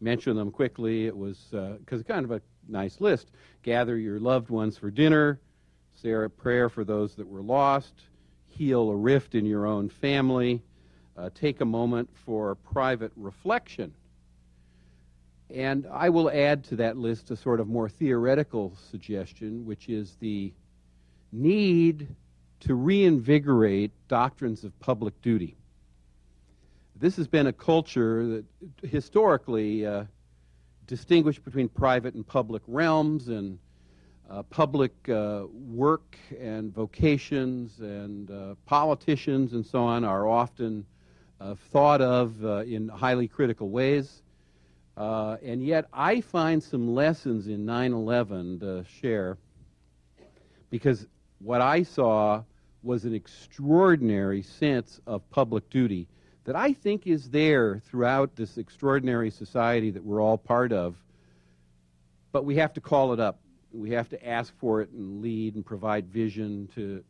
mentioned 0.00 0.38
them 0.38 0.50
quickly. 0.50 1.06
It 1.06 1.16
was 1.16 1.48
because 1.50 2.00
uh, 2.00 2.04
kind 2.04 2.24
of 2.24 2.30
a 2.30 2.42
nice 2.68 3.00
list. 3.00 3.30
Gather 3.62 3.96
your 3.96 4.20
loved 4.20 4.50
ones 4.50 4.76
for 4.76 4.90
dinner, 4.90 5.40
say 5.94 6.12
a 6.12 6.28
prayer 6.28 6.68
for 6.68 6.84
those 6.84 7.14
that 7.16 7.26
were 7.26 7.42
lost, 7.42 7.94
heal 8.48 8.90
a 8.90 8.96
rift 8.96 9.34
in 9.34 9.46
your 9.46 9.66
own 9.66 9.88
family, 9.88 10.62
uh, 11.16 11.30
take 11.34 11.60
a 11.60 11.64
moment 11.64 12.08
for 12.24 12.54
private 12.54 13.12
reflection 13.16 13.92
and 15.54 15.86
I 15.92 16.08
will 16.10 16.30
add 16.30 16.64
to 16.64 16.76
that 16.76 16.96
list 16.96 17.30
a 17.30 17.36
sort 17.36 17.60
of 17.60 17.68
more 17.68 17.88
theoretical 17.88 18.76
suggestion, 18.90 19.64
which 19.64 19.88
is 19.88 20.16
the 20.20 20.52
need 21.32 22.08
to 22.60 22.74
reinvigorate 22.74 23.92
doctrines 24.08 24.64
of 24.64 24.78
public 24.80 25.20
duty. 25.22 25.56
This 26.96 27.16
has 27.16 27.26
been 27.26 27.46
a 27.46 27.52
culture 27.52 28.26
that 28.26 28.44
historically 28.82 29.86
uh, 29.86 30.04
distinguished 30.86 31.44
between 31.44 31.68
private 31.68 32.14
and 32.14 32.26
public 32.26 32.62
realms 32.66 33.28
and 33.28 33.58
uh, 34.28 34.42
public 34.44 34.92
uh, 35.08 35.44
work 35.50 36.16
and 36.38 36.72
vocations 36.72 37.80
and 37.80 38.30
uh, 38.30 38.54
politicians 38.66 39.54
and 39.54 39.64
so 39.64 39.82
on 39.82 40.04
are 40.04 40.28
often 40.28 40.84
uh, 41.40 41.54
thought 41.72 42.00
of 42.00 42.44
uh, 42.44 42.58
in 42.64 42.88
highly 42.88 43.26
critical 43.26 43.70
ways. 43.70 44.22
Uh, 44.96 45.36
and 45.42 45.64
yet, 45.64 45.86
I 45.92 46.20
find 46.20 46.62
some 46.62 46.94
lessons 46.94 47.46
in 47.46 47.64
9 47.64 47.92
11 47.92 48.60
to 48.60 48.84
share 49.00 49.38
because 50.68 51.06
what 51.38 51.62
I 51.62 51.82
saw 51.82 52.42
was 52.82 53.04
an 53.04 53.14
extraordinary 53.14 54.42
sense 54.42 55.00
of 55.06 55.28
public 55.30 55.68
duty 55.70 56.08
that 56.44 56.56
I 56.56 56.72
think 56.72 57.06
is 57.06 57.30
there 57.30 57.80
throughout 57.86 58.36
this 58.36 58.56
extraordinary 58.58 59.30
society 59.30 59.90
that 59.90 60.04
we're 60.04 60.20
all 60.20 60.38
part 60.38 60.72
of. 60.72 60.96
But 62.32 62.44
we 62.44 62.56
have 62.56 62.72
to 62.74 62.80
call 62.80 63.12
it 63.12 63.20
up. 63.20 63.40
We 63.72 63.90
have 63.90 64.08
to 64.10 64.28
ask 64.28 64.52
for 64.58 64.80
it 64.80 64.90
and 64.90 65.20
lead 65.20 65.54
and 65.54 65.64
provide 65.64 66.08
vision 66.08 66.68
to 66.74 67.04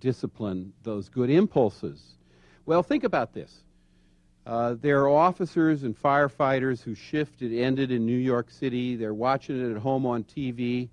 discipline 0.00 0.72
those 0.82 1.08
good 1.08 1.30
impulses. 1.30 2.00
Well, 2.64 2.82
think 2.82 3.04
about 3.04 3.32
this. 3.32 3.64
Uh, 4.46 4.76
there 4.80 5.02
are 5.02 5.08
officers 5.10 5.82
and 5.82 6.00
firefighters 6.00 6.82
whose 6.82 6.96
shift 6.96 7.40
had 7.40 7.52
ended 7.52 7.90
in 7.90 8.06
New 8.06 8.16
York 8.16 8.50
City. 8.50 8.96
They're 8.96 9.12
watching 9.12 9.60
it 9.60 9.74
at 9.74 9.82
home 9.82 10.06
on 10.06 10.24
TV, 10.24 10.88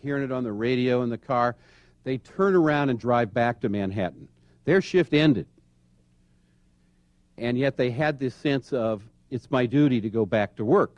hearing 0.00 0.22
it 0.22 0.32
on 0.32 0.44
the 0.44 0.52
radio 0.52 1.02
in 1.02 1.10
the 1.10 1.18
car. 1.18 1.56
They 2.04 2.18
turn 2.18 2.54
around 2.54 2.90
and 2.90 2.98
drive 2.98 3.32
back 3.34 3.60
to 3.60 3.68
Manhattan. 3.68 4.28
Their 4.64 4.80
shift 4.80 5.12
ended. 5.12 5.46
And 7.38 7.58
yet 7.58 7.76
they 7.76 7.90
had 7.90 8.18
this 8.18 8.34
sense 8.34 8.72
of, 8.72 9.02
it's 9.30 9.50
my 9.50 9.66
duty 9.66 10.00
to 10.00 10.10
go 10.10 10.26
back 10.26 10.56
to 10.56 10.64
work. 10.64 10.96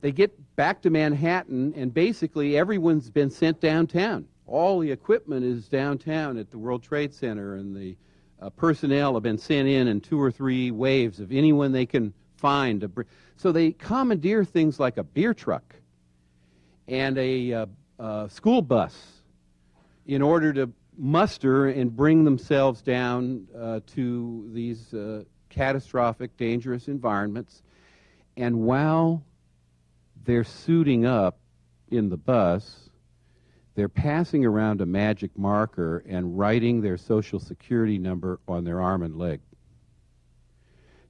They 0.00 0.12
get 0.12 0.56
back 0.56 0.82
to 0.82 0.90
Manhattan, 0.90 1.74
and 1.76 1.94
basically 1.94 2.56
everyone's 2.56 3.10
been 3.10 3.30
sent 3.30 3.60
downtown. 3.60 4.26
All 4.46 4.80
the 4.80 4.90
equipment 4.90 5.44
is 5.44 5.68
downtown 5.68 6.36
at 6.36 6.50
the 6.50 6.58
World 6.58 6.82
Trade 6.82 7.14
Center 7.14 7.54
and 7.56 7.74
the 7.74 7.96
uh, 8.40 8.50
personnel 8.50 9.14
have 9.14 9.22
been 9.22 9.38
sent 9.38 9.68
in 9.68 9.86
in 9.86 10.00
two 10.00 10.20
or 10.20 10.30
three 10.30 10.70
waves 10.70 11.20
of 11.20 11.30
anyone 11.30 11.70
they 11.70 11.86
can 11.86 12.12
find. 12.36 12.84
So 13.36 13.52
they 13.52 13.70
commandeer 13.72 14.44
things 14.44 14.80
like 14.80 14.96
a 14.96 15.04
beer 15.04 15.32
truck 15.32 15.76
and 16.88 17.16
a 17.16 17.52
uh, 17.52 17.66
uh, 18.02 18.26
school 18.26 18.60
bus 18.60 19.22
in 20.06 20.22
order 20.22 20.52
to 20.52 20.68
muster 20.98 21.68
and 21.68 21.94
bring 21.94 22.24
themselves 22.24 22.82
down 22.82 23.46
uh, 23.56 23.78
to 23.86 24.50
these 24.52 24.92
uh, 24.92 25.22
catastrophic, 25.48 26.36
dangerous 26.36 26.88
environments. 26.88 27.62
And 28.36 28.62
while 28.62 29.22
they're 30.24 30.42
suiting 30.42 31.06
up 31.06 31.38
in 31.90 32.08
the 32.08 32.16
bus, 32.16 32.90
they're 33.76 33.88
passing 33.88 34.44
around 34.44 34.80
a 34.80 34.86
magic 34.86 35.30
marker 35.38 36.02
and 36.08 36.36
writing 36.36 36.80
their 36.80 36.96
social 36.96 37.38
security 37.38 37.98
number 37.98 38.40
on 38.48 38.64
their 38.64 38.80
arm 38.80 39.02
and 39.02 39.16
leg. 39.16 39.40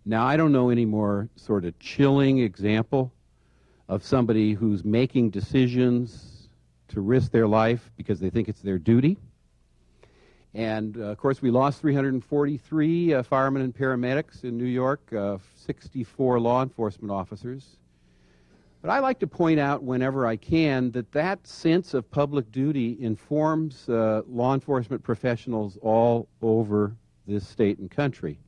Now, 0.04 0.26
I 0.26 0.36
don't 0.36 0.52
know 0.52 0.68
any 0.68 0.84
more 0.84 1.30
sort 1.36 1.64
of 1.64 1.78
chilling 1.78 2.40
example 2.40 3.12
of 3.88 4.04
somebody 4.04 4.52
who's 4.52 4.84
making 4.84 5.30
decisions 5.30 6.31
to 6.92 7.00
risk 7.00 7.32
their 7.32 7.46
life 7.46 7.90
because 7.96 8.20
they 8.20 8.30
think 8.30 8.48
it's 8.48 8.60
their 8.60 8.78
duty. 8.78 9.16
And 10.54 10.96
uh, 10.98 11.04
of 11.04 11.18
course, 11.18 11.40
we 11.40 11.50
lost 11.50 11.80
343 11.80 13.14
uh, 13.14 13.22
firemen 13.22 13.62
and 13.62 13.74
paramedics 13.74 14.44
in 14.44 14.58
New 14.58 14.64
York, 14.64 15.12
uh, 15.12 15.38
64 15.56 16.40
law 16.40 16.62
enforcement 16.62 17.10
officers. 17.10 17.76
But 18.82 18.90
I 18.90 18.98
like 18.98 19.20
to 19.20 19.26
point 19.26 19.60
out 19.60 19.82
whenever 19.82 20.26
I 20.26 20.36
can 20.36 20.90
that 20.90 21.12
that 21.12 21.46
sense 21.46 21.94
of 21.94 22.10
public 22.10 22.50
duty 22.50 22.98
informs 23.00 23.88
uh, 23.88 24.22
law 24.26 24.54
enforcement 24.54 25.02
professionals 25.02 25.78
all 25.80 26.28
over 26.42 26.96
this 27.26 27.46
state 27.46 27.78
and 27.78 27.90
country. 27.90 28.38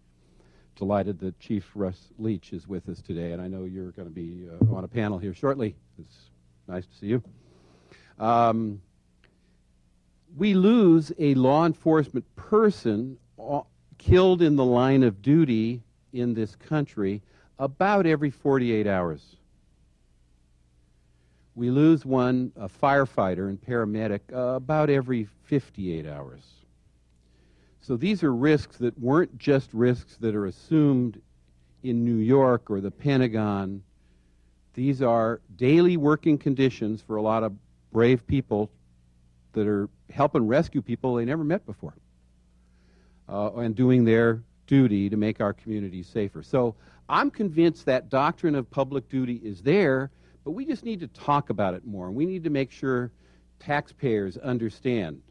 Delighted 0.76 1.20
that 1.20 1.38
Chief 1.38 1.70
Russ 1.76 2.08
Leach 2.18 2.52
is 2.52 2.66
with 2.66 2.88
us 2.88 3.00
today, 3.00 3.30
and 3.30 3.40
I 3.40 3.46
know 3.46 3.62
you're 3.62 3.92
going 3.92 4.08
to 4.08 4.14
be 4.14 4.48
uh, 4.50 4.74
on 4.74 4.82
a 4.82 4.88
panel 4.88 5.18
here 5.18 5.32
shortly. 5.32 5.76
It's 6.00 6.16
nice 6.66 6.84
to 6.84 6.94
see 6.96 7.06
you. 7.06 7.22
Um, 8.18 8.80
we 10.36 10.54
lose 10.54 11.12
a 11.18 11.34
law 11.34 11.66
enforcement 11.66 12.24
person 12.36 13.18
uh, 13.38 13.62
killed 13.98 14.42
in 14.42 14.56
the 14.56 14.64
line 14.64 15.02
of 15.02 15.22
duty 15.22 15.82
in 16.12 16.34
this 16.34 16.56
country 16.56 17.22
about 17.58 18.06
every 18.06 18.30
48 18.30 18.86
hours 18.86 19.36
we 21.54 21.70
lose 21.70 22.04
one, 22.04 22.52
a 22.56 22.68
firefighter 22.68 23.48
and 23.48 23.60
paramedic, 23.60 24.20
uh, 24.32 24.56
about 24.56 24.90
every 24.90 25.28
58 25.44 26.06
hours. 26.06 26.42
So 27.80 27.96
these 27.96 28.22
are 28.22 28.34
risks 28.34 28.78
that 28.78 28.98
weren't 28.98 29.38
just 29.38 29.72
risks 29.72 30.16
that 30.16 30.34
are 30.34 30.46
assumed 30.46 31.20
in 31.82 32.04
New 32.04 32.16
York 32.16 32.70
or 32.70 32.80
the 32.80 32.90
Pentagon. 32.90 33.82
These 34.72 35.02
are 35.02 35.40
daily 35.56 35.96
working 35.96 36.38
conditions 36.38 37.02
for 37.02 37.16
a 37.16 37.22
lot 37.22 37.44
of 37.44 37.52
brave 37.94 38.26
people 38.26 38.70
that 39.52 39.68
are 39.68 39.88
helping 40.10 40.46
rescue 40.46 40.82
people 40.82 41.14
they 41.14 41.24
never 41.24 41.44
met 41.44 41.64
before 41.64 41.94
uh, 43.28 43.52
and 43.54 43.76
doing 43.76 44.04
their 44.04 44.42
duty 44.66 45.08
to 45.08 45.16
make 45.16 45.40
our 45.40 45.52
communities 45.52 46.08
safer. 46.08 46.42
So 46.42 46.74
I'm 47.08 47.30
convinced 47.30 47.86
that 47.86 48.10
doctrine 48.10 48.56
of 48.56 48.68
public 48.68 49.08
duty 49.08 49.40
is 49.44 49.62
there, 49.62 50.10
but 50.44 50.50
we 50.50 50.66
just 50.66 50.84
need 50.84 51.00
to 51.00 51.06
talk 51.06 51.50
about 51.50 51.74
it 51.74 51.86
more. 51.86 52.08
And 52.08 52.16
we 52.16 52.26
need 52.26 52.42
to 52.44 52.50
make 52.50 52.72
sure 52.72 53.12
taxpayers 53.60 54.36
understand 54.38 55.22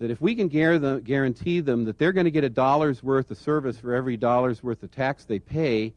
that 0.00 0.10
if 0.10 0.20
we 0.20 0.34
can 0.34 0.48
guarantee 0.48 1.60
them 1.60 1.84
that 1.84 1.96
they're 1.96 2.12
going 2.12 2.24
to 2.24 2.32
get 2.32 2.42
a 2.42 2.50
dollar's 2.50 3.04
worth 3.04 3.30
of 3.30 3.38
service 3.38 3.78
for 3.78 3.94
every 3.94 4.16
dollar's 4.16 4.64
worth 4.64 4.82
of 4.82 4.90
tax 4.90 5.24
they 5.24 5.38
pay, 5.38 5.94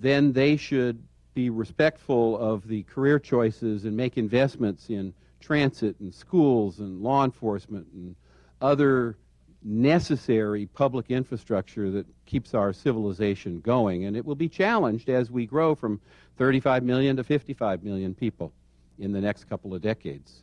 then 0.00 0.32
they 0.32 0.56
should 0.56 1.00
be 1.36 1.50
respectful 1.50 2.38
of 2.38 2.66
the 2.66 2.82
career 2.84 3.18
choices 3.18 3.84
and 3.84 3.94
make 3.94 4.16
investments 4.16 4.88
in 4.88 5.12
transit 5.38 5.94
and 6.00 6.12
schools 6.12 6.80
and 6.80 7.02
law 7.02 7.24
enforcement 7.24 7.86
and 7.92 8.16
other 8.62 9.18
necessary 9.62 10.64
public 10.64 11.10
infrastructure 11.10 11.90
that 11.90 12.06
keeps 12.24 12.54
our 12.54 12.72
civilization 12.72 13.60
going. 13.60 14.06
And 14.06 14.16
it 14.16 14.24
will 14.24 14.34
be 14.34 14.48
challenged 14.48 15.10
as 15.10 15.30
we 15.30 15.44
grow 15.44 15.74
from 15.74 16.00
35 16.38 16.82
million 16.82 17.16
to 17.18 17.22
55 17.22 17.84
million 17.84 18.14
people 18.14 18.50
in 18.98 19.12
the 19.12 19.20
next 19.20 19.44
couple 19.44 19.74
of 19.74 19.82
decades. 19.82 20.42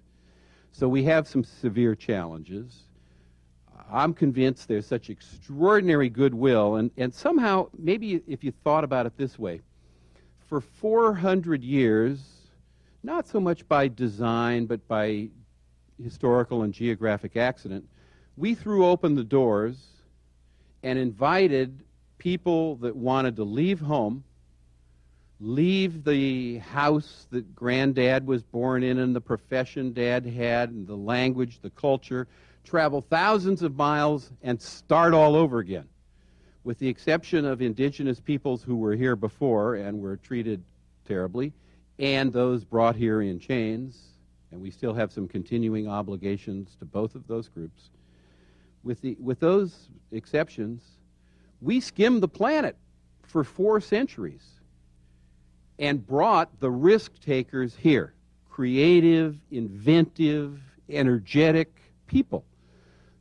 So 0.73 0.88
we 0.88 1.03
have 1.05 1.27
some 1.27 1.43
severe 1.43 1.95
challenges. 1.95 2.83
I'm 3.91 4.13
convinced 4.13 4.67
there's 4.67 4.85
such 4.85 5.09
extraordinary 5.09 6.09
goodwill, 6.09 6.75
and, 6.75 6.91
and 6.97 7.12
somehow, 7.12 7.69
maybe 7.79 8.21
if 8.27 8.43
you 8.43 8.51
thought 8.63 8.83
about 8.83 9.07
it 9.07 9.17
this 9.17 9.39
way, 9.39 9.62
for 10.53 10.62
400 10.62 11.63
years, 11.63 12.19
not 13.01 13.27
so 13.27 13.39
much 13.39 13.67
by 13.67 13.88
design, 13.88 14.67
but 14.67 14.88
by 14.88 15.27
historical 16.03 16.62
and 16.62 16.72
geographic 16.72 17.36
accident, 17.36 17.83
we 18.38 18.53
threw 18.53 18.86
open 18.86 19.15
the 19.15 19.24
doors 19.24 19.83
and 20.83 21.00
invited 21.00 21.83
people 22.19 22.75
that 22.75 22.95
wanted 22.95 23.36
to 23.38 23.43
leave 23.43 23.79
home, 23.79 24.24
leave 25.39 26.03
the 26.03 26.60
house 26.60 27.25
that 27.31 27.55
granddad 27.55 28.27
was 28.27 28.43
born 28.43 28.83
in 28.83 29.00
and 29.00 29.15
the 29.15 29.22
profession 29.22 29.91
dad 29.91 30.24
had 30.24 30.69
and 30.69 30.86
the 30.86 30.95
language, 30.95 31.62
the 31.63 31.72
culture, 31.72 32.27
travel 32.63 33.03
thousands 33.10 33.63
of 33.63 33.75
miles 33.75 34.29
and 34.43 34.62
start 34.62 35.15
all 35.15 35.36
over 35.36 35.57
again. 35.57 35.89
With 36.63 36.79
the 36.79 36.88
exception 36.88 37.46
of 37.46 37.62
indigenous 37.62 38.20
peoples 38.20 38.63
who 38.63 38.75
were 38.75 38.96
here 38.96 39.15
before 39.15 39.75
and 39.75 40.00
were 40.00 40.17
treated 40.17 40.63
terribly, 41.05 41.53
and 42.00 42.32
those 42.32 42.63
brought 42.63 42.96
here 42.96 43.22
in 43.22 43.39
chains, 43.39 44.01
and 44.51 44.62
we 44.62 44.72
still 44.72 44.93
have 44.93 45.12
some 45.12 45.27
continuing 45.27 45.88
obligations 45.88 46.75
to 46.79 46.86
both 46.86 47.15
of 47.15 47.27
those 47.27 47.50
groups 47.50 47.89
with, 48.84 49.01
the, 49.01 49.15
with 49.20 49.39
those 49.39 49.89
exceptions, 50.12 50.84
we 51.62 51.79
skimmed 51.79 52.22
the 52.22 52.27
planet 52.27 52.75
for 53.24 53.43
four 53.43 53.79
centuries 53.79 54.60
and 55.79 56.05
brought 56.05 56.60
the 56.60 56.70
risk 56.70 57.20
takers 57.20 57.75
here 57.75 58.13
creative, 58.50 59.36
inventive, 59.50 60.62
energetic 60.88 61.82
people. 62.05 62.46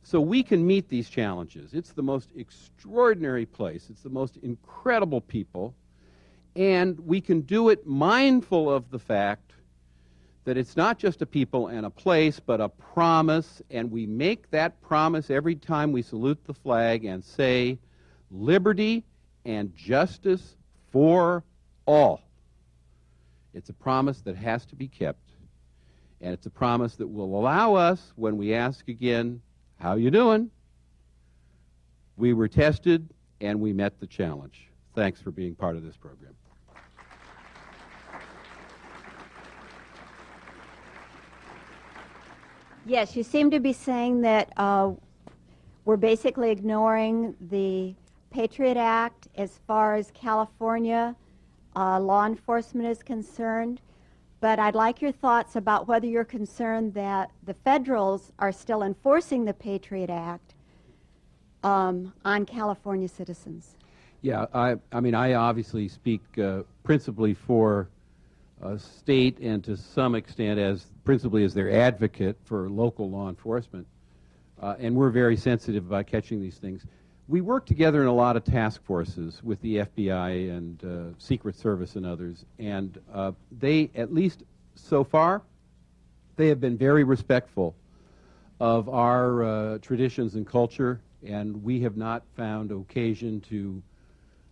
So 0.03 0.19
we 0.19 0.43
can 0.43 0.67
meet 0.67 0.89
these 0.89 1.09
challenges. 1.09 1.73
It's 1.73 1.93
the 1.93 2.03
most 2.03 2.31
extraordinary 2.35 3.45
place, 3.45 3.89
it's 3.89 4.03
the 4.03 4.09
most 4.09 4.37
incredible 4.37 5.21
people, 5.21 5.73
and 6.55 6.99
we 6.99 7.21
can 7.21 7.41
do 7.41 7.69
it 7.69 7.87
mindful 7.87 8.71
of 8.71 8.91
the 8.91 8.99
fact 8.99 9.53
that 10.43 10.57
it's 10.57 10.75
not 10.75 10.99
just 10.99 11.21
a 11.21 11.25
people 11.25 11.67
and 11.67 11.85
a 11.85 11.89
place, 11.89 12.41
but 12.41 12.59
a 12.59 12.67
promise, 12.67 13.61
and 13.71 13.89
we 13.89 14.05
make 14.05 14.51
that 14.51 14.81
promise 14.81 15.29
every 15.29 15.55
time 15.55 15.93
we 15.93 16.01
salute 16.01 16.43
the 16.45 16.53
flag 16.53 17.05
and 17.05 17.23
say, 17.23 17.79
liberty 18.29 19.05
and 19.45 19.73
justice 19.73 20.57
for 20.91 21.45
all. 21.85 22.21
It's 23.53 23.69
a 23.69 23.73
promise 23.73 24.19
that 24.21 24.35
has 24.35 24.65
to 24.65 24.75
be 24.75 24.89
kept, 24.89 25.29
and 26.19 26.33
it's 26.33 26.45
a 26.45 26.51
promise 26.51 26.97
that 26.97 27.07
will 27.07 27.39
allow 27.39 27.75
us, 27.75 28.11
when 28.17 28.35
we 28.35 28.53
ask 28.53 28.89
again, 28.89 29.41
how 29.79 29.95
you 29.95 30.11
doing? 30.11 30.49
We 32.17 32.33
were 32.33 32.47
tested, 32.47 33.09
and 33.41 33.59
we 33.59 33.73
met 33.73 33.99
the 33.99 34.07
challenge. 34.07 34.69
Thanks 34.95 35.21
for 35.21 35.31
being 35.31 35.55
part 35.55 35.75
of 35.75 35.83
this 35.83 35.97
program. 35.97 36.33
Yes, 42.85 43.15
you 43.15 43.23
seem 43.23 43.49
to 43.51 43.59
be 43.59 43.71
saying 43.71 44.21
that 44.21 44.51
uh, 44.57 44.91
we're 45.85 45.97
basically 45.97 46.51
ignoring 46.51 47.33
the 47.49 47.95
Patriot 48.29 48.77
Act 48.77 49.29
as 49.35 49.59
far 49.65 49.95
as 49.95 50.11
California 50.11 51.15
uh, 51.75 51.99
law 51.99 52.25
enforcement 52.25 52.87
is 52.87 53.01
concerned. 53.01 53.79
But 54.43 54.59
I'd 54.59 54.75
like 54.75 55.01
your 55.01 55.13
thoughts 55.13 55.55
about 55.55 55.87
whether 55.87 56.05
you're 56.05 56.25
concerned 56.25 56.95
that 56.95 57.31
the 57.45 57.53
federals 57.53 58.33
are 58.39 58.51
still 58.51 58.83
enforcing 58.83 59.45
the 59.45 59.53
Patriot 59.53 60.09
Act 60.09 60.55
um, 61.63 62.11
on 62.25 62.45
California 62.45 63.07
citizens. 63.07 63.77
Yeah, 64.21 64.47
I, 64.53 64.75
I 64.91 64.99
mean, 64.99 65.15
I 65.15 65.35
obviously 65.35 65.87
speak 65.87 66.19
uh, 66.37 66.63
principally 66.83 67.33
for 67.33 67.87
uh, 68.61 68.75
state 68.77 69.39
and 69.39 69.63
to 69.63 69.77
some 69.77 70.13
extent 70.13 70.59
as 70.59 70.87
principally 71.05 71.45
as 71.45 71.53
their 71.53 71.71
advocate 71.71 72.35
for 72.43 72.69
local 72.69 73.09
law 73.09 73.29
enforcement. 73.29 73.87
Uh, 74.61 74.75
and 74.77 74.93
we're 74.93 75.09
very 75.09 75.37
sensitive 75.37 75.85
about 75.85 76.05
catching 76.05 76.41
these 76.41 76.57
things. 76.57 76.85
We 77.27 77.39
work 77.39 77.65
together 77.65 78.01
in 78.01 78.07
a 78.07 78.13
lot 78.13 78.35
of 78.35 78.43
task 78.43 78.83
forces 78.83 79.41
with 79.43 79.61
the 79.61 79.77
FBI 79.77 80.55
and 80.57 80.83
uh, 80.83 81.17
Secret 81.17 81.55
Service 81.55 81.95
and 81.95 82.05
others, 82.05 82.43
and 82.59 82.99
uh, 83.13 83.31
they, 83.59 83.89
at 83.95 84.13
least 84.13 84.43
so 84.75 85.05
far, 85.05 85.41
they 86.35 86.47
have 86.47 86.59
been 86.59 86.77
very 86.77 87.05
respectful 87.05 87.75
of 88.59 88.89
our 88.89 89.43
uh, 89.43 89.77
traditions 89.79 90.35
and 90.35 90.45
culture, 90.45 90.99
and 91.25 91.63
we 91.63 91.79
have 91.81 91.95
not 91.95 92.23
found 92.35 92.71
occasion 92.71 93.39
to 93.41 93.81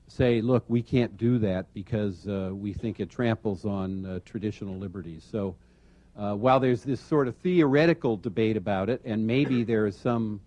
say, 0.07 0.41
look, 0.41 0.63
we 0.69 0.81
can't 0.81 1.17
do 1.17 1.39
that 1.39 1.65
because 1.73 2.27
uh, 2.27 2.51
we 2.53 2.71
think 2.71 3.01
it 3.01 3.09
tramples 3.09 3.65
on 3.65 4.05
uh, 4.05 4.19
traditional 4.23 4.77
liberties. 4.77 5.27
So 5.29 5.55
uh, 6.17 6.35
while 6.35 6.59
there's 6.59 6.83
this 6.83 7.01
sort 7.01 7.27
of 7.27 7.35
theoretical 7.37 8.15
debate 8.15 8.55
about 8.55 8.89
it, 8.89 9.01
and 9.03 9.27
maybe 9.27 9.63
there 9.63 9.85
is 9.87 9.95
some 9.97 10.39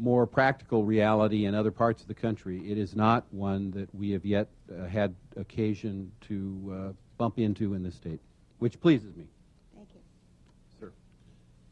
more 0.00 0.26
practical 0.26 0.82
reality 0.82 1.44
in 1.44 1.54
other 1.54 1.70
parts 1.70 2.00
of 2.00 2.08
the 2.08 2.14
country, 2.14 2.58
it 2.70 2.78
is 2.78 2.96
not 2.96 3.24
one 3.30 3.70
that 3.72 3.94
we 3.94 4.10
have 4.10 4.24
yet 4.24 4.48
uh, 4.72 4.86
had 4.86 5.14
occasion 5.36 6.10
to 6.22 6.74
uh, 6.74 6.92
bump 7.18 7.38
into 7.38 7.74
in 7.74 7.82
this 7.82 7.94
state, 7.94 8.18
which 8.58 8.80
pleases 8.80 9.14
me. 9.14 9.26
Thank 9.76 9.88
you. 9.92 10.00
Sir. 10.80 10.92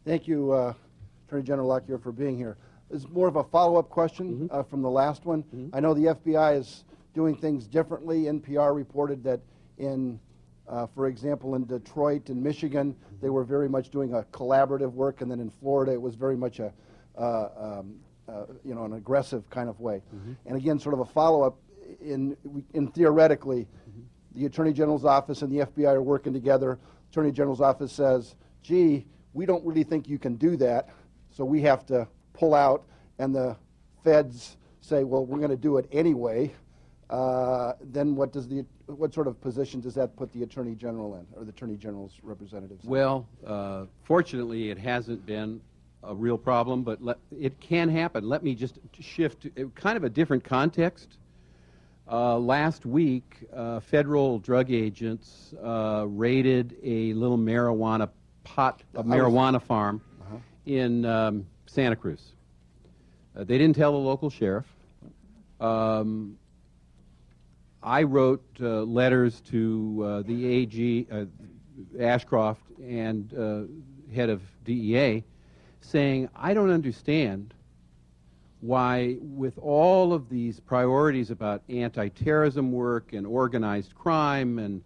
Thank 0.05 0.29
you, 0.29 0.53
uh, 0.53 0.75
Attorney 1.27 1.43
General 1.43 1.69
Lockyer, 1.69 1.99
for 1.99 2.13
being 2.13 2.37
here. 2.37 2.59
This 2.91 3.03
is 3.03 3.09
more 3.09 3.29
of 3.29 3.37
a 3.37 3.45
follow-up 3.45 3.89
question 3.89 4.49
mm-hmm. 4.49 4.69
from 4.69 4.83
the 4.83 4.91
last 4.91 5.25
one. 5.25 5.43
Mm-hmm. 5.45 5.75
I 5.75 5.81
know 5.81 5.95
the 5.95 6.15
FBI 6.15 6.59
is 6.59 6.85
doing 7.15 7.35
things 7.35 7.67
differently. 7.67 8.25
NPR 8.25 8.77
reported 8.77 9.25
that 9.25 9.41
in, 9.79 10.21
uh, 10.69 10.87
for 10.95 11.07
example, 11.07 11.55
in 11.55 11.65
Detroit 11.65 12.29
and 12.29 12.43
Michigan, 12.43 12.95
they 13.23 13.31
were 13.31 13.45
very 13.45 13.71
much 13.71 13.89
doing 13.91 14.13
a 14.13 14.23
collaborative 14.33 14.93
work, 14.93 15.23
and 15.23 15.31
then 15.31 15.41
in 15.41 15.51
Florida, 15.51 15.93
it 15.93 16.01
was 16.01 16.15
very 16.15 16.37
much 16.37 16.61
a, 16.61 16.73
uh, 17.17 17.49
um, 17.59 17.97
uh, 18.29 18.45
you 18.65 18.75
know, 18.75 18.85
an 18.85 18.95
aggressive 18.95 19.49
kind 19.51 19.69
of 19.69 19.81
way. 19.81 20.03
Mm-hmm. 20.15 20.33
And 20.47 20.57
again, 20.57 20.79
sort 20.79 20.95
of 20.95 21.01
a 21.01 21.05
follow-up. 21.05 21.57
In, 22.03 22.37
in 22.75 22.89
theoretically, 22.89 23.63
mm-hmm. 23.63 24.01
the 24.35 24.47
Attorney 24.47 24.75
General's 24.75 25.07
office 25.07 25.41
and 25.41 25.51
the 25.51 25.65
FBI 25.65 25.95
are 25.95 26.03
working 26.03 26.35
together. 26.35 26.79
Attorney 27.11 27.33
General's 27.33 27.63
office 27.63 27.93
says, 27.93 28.35
"Gee, 28.63 29.07
we 29.33 29.47
don't 29.47 29.65
really 29.65 29.85
think 29.85 30.07
you 30.07 30.19
can 30.19 30.37
do 30.37 30.57
that, 30.57 30.91
so 31.31 31.45
we 31.45 31.63
have 31.63 31.87
to 31.87 32.07
pull 32.35 32.55
out." 32.55 32.85
And 33.19 33.35
the 33.35 33.57
feds 34.05 34.59
say, 34.83 35.03
"Well, 35.03 35.25
we're 35.25 35.39
going 35.39 35.51
to 35.51 35.57
do 35.57 35.79
it 35.79 35.89
anyway." 35.91 36.53
uh, 37.11 37.73
then 37.81 38.15
what 38.15 38.33
does 38.33 38.49
the 38.49 38.65
what 38.87 39.13
sort 39.13 39.27
of 39.27 39.41
position 39.41 39.81
does 39.81 39.95
that 39.95 40.17
put 40.17 40.33
the 40.33 40.43
attorney 40.43 40.75
general 40.75 41.15
in, 41.17 41.27
or 41.37 41.45
the 41.45 41.51
attorney 41.51 41.77
general's 41.77 42.19
representatives? 42.23 42.85
Well, 42.85 43.27
uh, 43.47 43.85
fortunately, 44.05 44.71
it 44.71 44.79
hasn't 44.79 45.25
been 45.27 45.61
a 46.03 46.15
real 46.15 46.39
problem, 46.39 46.83
but 46.83 47.03
let, 47.03 47.19
it 47.39 47.61
can 47.61 47.89
happen. 47.89 48.29
Let 48.29 48.43
me 48.43 48.55
just 48.55 48.79
shift 49.01 49.43
to 49.43 49.65
uh, 49.65 49.69
kind 49.75 49.97
of 49.97 50.05
a 50.05 50.09
different 50.09 50.45
context. 50.45 51.19
Uh, 52.11 52.39
last 52.39 52.87
week, 52.87 53.37
uh, 53.55 53.81
federal 53.81 54.39
drug 54.39 54.71
agents 54.71 55.53
uh, 55.63 56.07
raided 56.09 56.77
a 56.83 57.13
little 57.13 57.37
marijuana 57.37 58.09
pot, 58.45 58.83
a 58.95 59.05
marijuana 59.05 59.61
farm 59.61 60.01
uh-huh. 60.23 60.37
in 60.65 61.05
um, 61.05 61.47
Santa 61.67 61.97
Cruz. 61.97 62.33
they 63.35 63.59
didn't 63.59 63.77
tell 63.77 63.93
the 63.93 63.99
local 63.99 64.31
sheriff. 64.31 64.65
Um, 65.61 66.39
I 67.83 68.03
wrote 68.03 68.45
uh, 68.61 68.83
letters 68.83 69.41
to 69.51 70.05
uh, 70.05 70.23
the 70.23 70.47
AG, 70.47 71.07
uh, 71.11 71.25
Ashcroft, 72.01 72.63
and 72.83 73.33
uh, 73.35 74.15
head 74.15 74.31
of 74.31 74.43
DEA 74.65 75.25
saying, 75.81 76.29
I 76.35 76.55
don't 76.55 76.71
understand 76.71 77.55
why, 78.61 79.17
with 79.21 79.57
all 79.59 80.13
of 80.13 80.29
these 80.29 80.59
priorities 80.61 81.31
about 81.31 81.63
anti 81.69 82.09
terrorism 82.09 82.73
work 82.73 83.13
and 83.13 83.27
organized 83.27 83.95
crime 83.95 84.59
and 84.59 84.83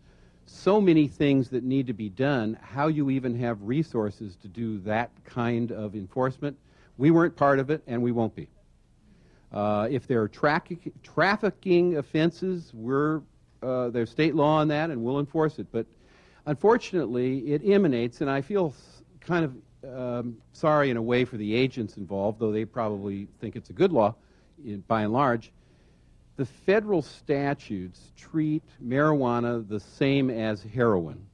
so 0.47 0.81
many 0.81 1.09
things 1.09 1.49
that 1.51 1.65
need 1.65 1.87
to 1.87 1.93
be 1.93 2.09
done, 2.09 2.59
how 2.61 2.89
you 2.89 3.11
even 3.11 3.39
have 3.39 3.63
resources 3.63 4.37
to 4.37 4.49
do 4.49 4.79
that 4.81 5.11
kind 5.25 5.73
of 5.73 5.95
enforcement. 5.95 6.57
We 6.99 7.11
weren't 7.11 7.37
part 7.37 7.59
of 7.59 7.71
it, 7.71 7.83
and 7.87 8.03
we 8.03 8.13
won't 8.13 8.35
be. 8.35 8.49
Uh, 9.53 9.89
if 9.91 10.07
there 10.07 10.21
are 10.23 10.29
tra- 10.29 10.63
trafficking 11.03 11.97
offenses, 11.97 12.71
we're, 12.75 13.23
uh, 13.63 13.89
there's 13.91 14.11
state 14.11 14.35
law 14.35 14.59
on 14.59 14.69
that, 14.69 14.91
and 14.91 15.03
we'll 15.03 15.21
enforce 15.21 15.59
it. 15.59 15.67
But 15.73 15.87
unfortunately, 16.47 17.39
it 17.53 17.63
emanates, 17.65 18.21
and 18.21 18.29
I 18.29 18.41
feel 18.41 18.75
kind 19.21 19.45
of 19.45 19.55
um, 19.85 20.37
sorry 20.53 20.91
in 20.91 20.97
a 20.97 21.03
way 21.03 21.25
for 21.25 21.37
the 21.37 21.55
agents 21.55 21.97
involved, 21.97 22.39
though 22.39 22.53
they 22.53 22.65
probably 22.65 23.29
think 23.41 23.57
it's 23.57 23.71
a 23.71 23.73
good 23.73 23.93
law 23.93 24.15
in, 24.65 24.81
by 24.87 25.03
and 25.03 25.13
large. 25.13 25.53
The 26.37 26.47
federal 26.47 27.03
statutes 27.03 28.13
treat 28.17 28.63
marijuana 28.85 29.67
the 29.69 29.81
same 29.81 30.31
as 30.31 30.63
heroin. 30.63 31.27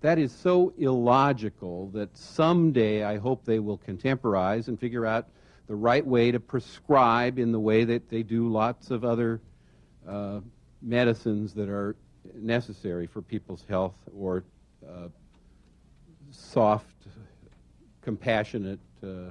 That 0.00 0.18
is 0.18 0.32
so 0.32 0.72
illogical 0.78 1.88
that 1.90 2.16
someday 2.16 3.04
I 3.04 3.18
hope 3.18 3.44
they 3.44 3.60
will 3.60 3.78
contemporize 3.78 4.68
and 4.68 4.78
figure 4.78 5.06
out 5.06 5.28
the 5.68 5.76
right 5.76 6.04
way 6.04 6.32
to 6.32 6.40
prescribe 6.40 7.38
in 7.38 7.52
the 7.52 7.60
way 7.60 7.84
that 7.84 8.10
they 8.10 8.22
do 8.22 8.48
lots 8.48 8.90
of 8.90 9.04
other 9.04 9.40
uh, 10.08 10.40
medicines 10.80 11.54
that 11.54 11.68
are 11.68 11.96
necessary 12.34 13.06
for 13.06 13.22
people's 13.22 13.64
health 13.68 13.94
or 14.16 14.44
uh, 14.86 15.08
soft, 16.32 16.96
compassionate 18.00 18.80
uh, 19.02 19.30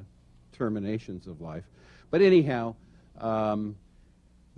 terminations 0.51 1.27
of 1.27 1.41
life. 1.41 1.65
But 2.09 2.21
anyhow, 2.21 2.75
um, 3.19 3.75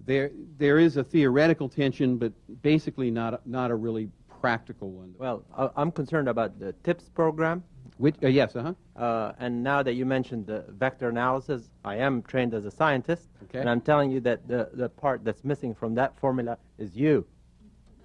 there 0.05 0.31
there 0.57 0.79
is 0.79 0.97
a 0.97 1.03
theoretical 1.03 1.69
tension, 1.69 2.17
but 2.17 2.33
basically 2.61 3.09
not 3.09 3.33
a, 3.33 3.39
not 3.45 3.71
a 3.71 3.75
really 3.75 4.09
practical 4.41 4.91
one. 4.91 5.13
Well, 5.17 5.43
I'm 5.75 5.91
concerned 5.91 6.27
about 6.27 6.59
the 6.59 6.73
TIPS 6.83 7.09
program. 7.09 7.63
Which, 7.97 8.15
uh, 8.23 8.27
yes, 8.27 8.55
uh-huh. 8.55 8.73
Uh, 8.95 9.33
and 9.39 9.63
now 9.63 9.83
that 9.83 9.93
you 9.93 10.05
mentioned 10.05 10.47
the 10.47 10.65
vector 10.69 11.09
analysis, 11.09 11.69
I 11.85 11.97
am 11.97 12.23
trained 12.23 12.55
as 12.55 12.65
a 12.65 12.71
scientist, 12.71 13.29
okay. 13.43 13.59
and 13.59 13.69
I'm 13.69 13.81
telling 13.81 14.11
you 14.11 14.19
that 14.21 14.47
the, 14.47 14.69
the 14.73 14.89
part 14.89 15.23
that's 15.23 15.43
missing 15.43 15.75
from 15.75 15.93
that 15.95 16.17
formula 16.19 16.57
is 16.79 16.95
you, 16.95 17.25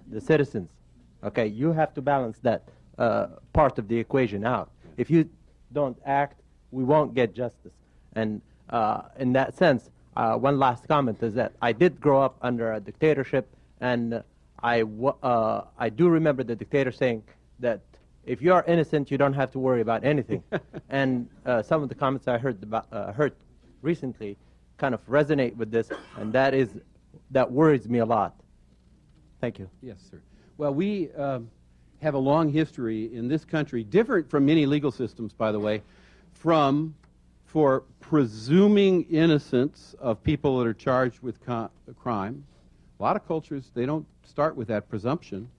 the 0.07 0.21
citizens. 0.21 0.69
Okay, 1.23 1.47
you 1.47 1.71
have 1.71 1.93
to 1.95 2.01
balance 2.01 2.37
that 2.39 2.69
uh, 2.99 3.27
part 3.53 3.79
of 3.79 3.87
the 3.87 3.97
equation 3.97 4.45
out. 4.45 4.69
If 4.97 5.09
you 5.09 5.29
don't 5.73 5.97
act, 6.05 6.41
we 6.71 6.83
won't 6.83 7.15
get 7.15 7.33
justice. 7.33 7.71
And 8.13 8.41
uh, 8.69 9.03
in 9.17 9.33
that 9.33 9.57
sense, 9.57 9.89
uh, 10.15 10.35
one 10.35 10.59
last 10.59 10.87
comment 10.87 11.23
is 11.23 11.33
that 11.35 11.53
I 11.61 11.71
did 11.71 11.99
grow 12.01 12.21
up 12.21 12.37
under 12.41 12.73
a 12.73 12.79
dictatorship, 12.79 13.47
and 13.79 14.21
I, 14.61 14.83
uh, 15.23 15.61
I 15.77 15.89
do 15.89 16.09
remember 16.09 16.43
the 16.43 16.55
dictator 16.55 16.91
saying 16.91 17.23
that 17.59 17.81
if 18.25 18.41
you 18.41 18.53
are 18.53 18.63
innocent, 18.67 19.09
you 19.09 19.17
don't 19.17 19.33
have 19.33 19.51
to 19.51 19.59
worry 19.59 19.81
about 19.81 20.03
anything. 20.03 20.43
and 20.89 21.29
uh, 21.45 21.63
some 21.63 21.81
of 21.81 21.89
the 21.89 21.95
comments 21.95 22.27
I 22.27 22.37
heard, 22.37 22.61
about, 22.61 22.87
uh, 22.91 23.13
heard 23.13 23.33
recently 23.81 24.37
kind 24.77 24.93
of 24.93 25.05
resonate 25.07 25.55
with 25.55 25.71
this, 25.71 25.89
and 26.17 26.33
that 26.33 26.53
is 26.53 26.69
that 27.31 27.51
worries 27.51 27.87
me 27.87 27.99
a 27.99 28.05
lot. 28.05 28.35
Thank 29.39 29.59
you. 29.59 29.69
Yes, 29.81 29.97
sir. 30.09 30.19
Well, 30.57 30.73
we 30.73 31.11
um, 31.13 31.49
have 32.01 32.13
a 32.13 32.19
long 32.19 32.49
history 32.49 33.13
in 33.13 33.27
this 33.27 33.45
country, 33.45 33.83
different 33.83 34.29
from 34.29 34.45
many 34.45 34.65
legal 34.65 34.91
systems, 34.91 35.33
by 35.33 35.51
the 35.51 35.59
way, 35.59 35.81
from 36.33 36.95
for 37.45 37.83
presuming 37.99 39.03
innocence 39.09 39.95
of 39.99 40.23
people 40.23 40.59
that 40.59 40.67
are 40.67 40.73
charged 40.73 41.19
with 41.21 41.39
crime. 41.43 42.43
A 42.99 43.03
lot 43.03 43.15
of 43.15 43.27
cultures, 43.27 43.71
they 43.73 43.85
don't 43.85 44.05
start 44.23 44.55
with 44.55 44.67
that 44.67 44.87
presumption. 44.87 45.49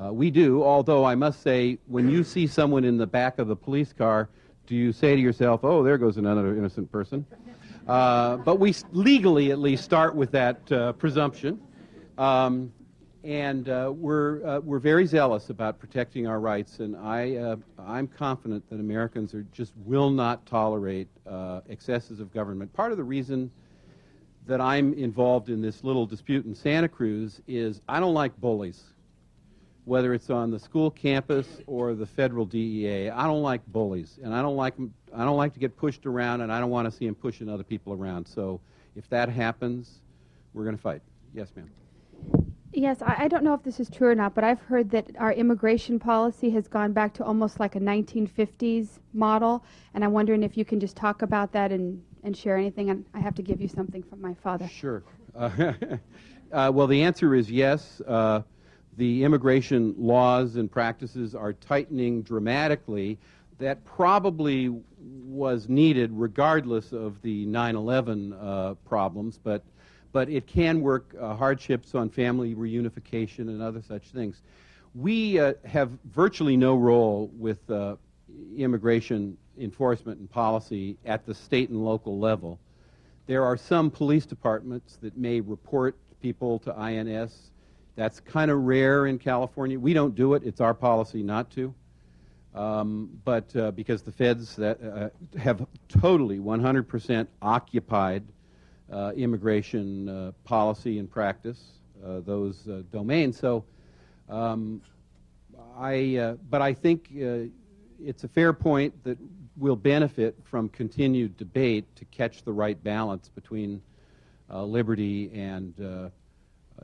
Uh, 0.00 0.12
we 0.12 0.30
do, 0.30 0.62
although 0.62 1.04
I 1.04 1.14
must 1.14 1.42
say, 1.42 1.78
when 1.88 2.08
you 2.08 2.24
see 2.24 2.46
someone 2.46 2.84
in 2.84 2.96
the 2.96 3.06
back 3.06 3.38
of 3.38 3.48
the 3.48 3.56
police 3.56 3.92
car, 3.92 4.28
do 4.66 4.74
you 4.74 4.92
say 4.92 5.14
to 5.14 5.20
yourself, 5.20 5.60
oh, 5.62 5.82
there 5.82 5.98
goes 5.98 6.16
another 6.16 6.56
innocent 6.56 6.90
person? 6.90 7.26
Uh, 7.86 8.36
but 8.38 8.58
we 8.58 8.74
legally 8.92 9.50
at 9.50 9.58
least 9.58 9.84
start 9.84 10.14
with 10.14 10.30
that 10.30 10.72
uh, 10.72 10.92
presumption. 10.92 11.60
Um, 12.16 12.72
and 13.22 13.68
uh, 13.68 13.92
we're, 13.94 14.44
uh, 14.46 14.60
we're 14.60 14.78
very 14.78 15.06
zealous 15.06 15.50
about 15.50 15.78
protecting 15.78 16.26
our 16.26 16.40
rights, 16.40 16.80
and 16.80 16.96
I, 16.96 17.36
uh, 17.36 17.56
I'm 17.78 18.08
confident 18.08 18.68
that 18.70 18.80
Americans 18.80 19.34
are, 19.34 19.42
just 19.52 19.72
will 19.84 20.10
not 20.10 20.46
tolerate 20.46 21.08
uh, 21.28 21.60
excesses 21.68 22.20
of 22.20 22.32
government. 22.32 22.72
Part 22.72 22.92
of 22.92 22.98
the 22.98 23.04
reason 23.04 23.50
that 24.46 24.60
I'm 24.60 24.94
involved 24.94 25.50
in 25.50 25.60
this 25.60 25.84
little 25.84 26.06
dispute 26.06 26.46
in 26.46 26.54
Santa 26.54 26.88
Cruz 26.88 27.42
is 27.46 27.82
I 27.88 28.00
don't 28.00 28.14
like 28.14 28.34
bullies, 28.40 28.82
whether 29.84 30.14
it's 30.14 30.30
on 30.30 30.50
the 30.50 30.58
school 30.58 30.90
campus 30.90 31.46
or 31.66 31.94
the 31.94 32.06
federal 32.06 32.46
DEA. 32.46 33.10
I 33.10 33.26
don't 33.26 33.42
like 33.42 33.64
bullies, 33.66 34.18
and 34.22 34.34
I 34.34 34.40
don't 34.40 34.56
like, 34.56 34.74
I 35.14 35.24
don't 35.24 35.36
like 35.36 35.52
to 35.54 35.60
get 35.60 35.76
pushed 35.76 36.06
around, 36.06 36.40
and 36.40 36.50
I 36.50 36.58
don't 36.58 36.70
want 36.70 36.90
to 36.90 36.96
see 36.96 37.04
them 37.04 37.14
pushing 37.14 37.50
other 37.50 37.64
people 37.64 37.92
around. 37.92 38.26
So 38.26 38.60
if 38.96 39.08
that 39.10 39.28
happens, 39.28 40.00
we're 40.54 40.64
going 40.64 40.76
to 40.76 40.82
fight. 40.82 41.02
Yes, 41.34 41.48
ma'am. 41.54 41.70
Yes, 42.80 43.02
I, 43.02 43.24
I, 43.24 43.28
don't 43.28 43.44
know 43.44 43.52
if 43.52 43.62
this 43.62 43.78
is 43.78 43.90
true 43.90 44.08
or 44.08 44.14
not, 44.14 44.34
but 44.34 44.42
I've 44.42 44.62
heard 44.62 44.88
that 44.92 45.10
our 45.18 45.34
immigration 45.34 45.98
policy 45.98 46.48
has 46.52 46.66
gone 46.66 46.94
back 46.94 47.12
to 47.14 47.24
almost 47.24 47.60
like 47.60 47.76
a 47.76 47.78
1950s 47.78 49.00
model, 49.12 49.62
and 49.92 50.02
I'm 50.02 50.12
wondering 50.12 50.42
if 50.42 50.56
you 50.56 50.64
can 50.64 50.80
just 50.80 50.96
talk 50.96 51.20
about 51.20 51.52
that 51.52 51.72
and, 51.72 52.02
and 52.24 52.34
share 52.34 52.56
anything. 52.56 52.88
And 52.88 53.04
I 53.12 53.18
have 53.18 53.34
to 53.34 53.42
give 53.42 53.60
you 53.60 53.68
something 53.68 54.02
from 54.02 54.22
my 54.22 54.32
father. 54.32 54.66
Sure. 54.66 55.02
Uh, 55.34 55.50
uh, 56.52 56.70
well, 56.72 56.86
the 56.86 57.02
answer 57.02 57.34
is 57.34 57.50
yes. 57.50 58.00
Uh, 58.06 58.40
the 58.96 59.24
immigration 59.24 59.94
laws 59.98 60.56
and 60.56 60.72
practices 60.72 61.34
are 61.34 61.52
tightening 61.52 62.22
dramatically. 62.22 63.18
That 63.58 63.84
probably 63.84 64.74
was 64.98 65.68
needed 65.68 66.12
regardless 66.14 66.94
of 66.94 67.20
the 67.20 67.44
9 67.44 67.76
11 67.76 68.32
uh, 68.32 68.74
problems, 68.86 69.38
but 69.42 69.62
but 70.12 70.28
it 70.28 70.46
can 70.46 70.80
work 70.80 71.14
uh, 71.20 71.34
hardships 71.34 71.94
on 71.94 72.10
family 72.10 72.54
reunification 72.54 73.40
and 73.40 73.62
other 73.62 73.82
such 73.82 74.08
things. 74.08 74.42
We 74.94 75.38
uh, 75.38 75.54
have 75.64 75.90
virtually 76.12 76.56
no 76.56 76.74
role 76.74 77.30
with 77.38 77.70
uh, 77.70 77.96
immigration 78.56 79.36
enforcement 79.58 80.18
and 80.18 80.30
policy 80.30 80.96
at 81.04 81.26
the 81.26 81.34
state 81.34 81.68
and 81.68 81.84
local 81.84 82.18
level. 82.18 82.58
There 83.26 83.44
are 83.44 83.56
some 83.56 83.90
police 83.90 84.26
departments 84.26 84.96
that 85.02 85.16
may 85.16 85.40
report 85.40 85.96
people 86.20 86.58
to 86.60 86.74
INS. 86.76 87.50
That's 87.94 88.18
kind 88.20 88.50
of 88.50 88.62
rare 88.62 89.06
in 89.06 89.18
California. 89.18 89.78
We 89.78 89.92
don't 89.92 90.14
do 90.14 90.34
it. 90.34 90.42
It's 90.44 90.60
our 90.60 90.74
policy 90.74 91.22
not 91.22 91.50
to. 91.52 91.74
Um, 92.54 93.10
but 93.24 93.54
uh, 93.54 93.70
because 93.70 94.02
the 94.02 94.10
feds 94.10 94.56
that, 94.56 94.82
uh, 94.82 95.38
have 95.38 95.64
totally 95.88 96.38
100% 96.40 97.28
occupied 97.40 98.24
immigration 99.16 100.08
uh, 100.08 100.32
policy 100.44 100.98
and 100.98 101.10
practice, 101.10 101.60
uh, 102.04 102.20
those 102.20 102.68
domains. 102.90 103.38
So, 103.38 103.64
um, 104.28 104.80
I, 105.78 106.36
but 106.48 106.62
I 106.62 106.74
think 106.74 107.10
it's 107.12 108.24
a 108.24 108.28
fair 108.28 108.52
point 108.52 109.04
that 109.04 109.18
we'll 109.56 109.76
benefit 109.76 110.36
from 110.44 110.68
continued 110.68 111.36
debate 111.36 111.84
to 111.96 112.04
catch 112.06 112.42
the 112.44 112.52
right 112.52 112.82
balance 112.82 113.28
between 113.28 113.80
liberty 114.50 115.30
and 115.34 115.74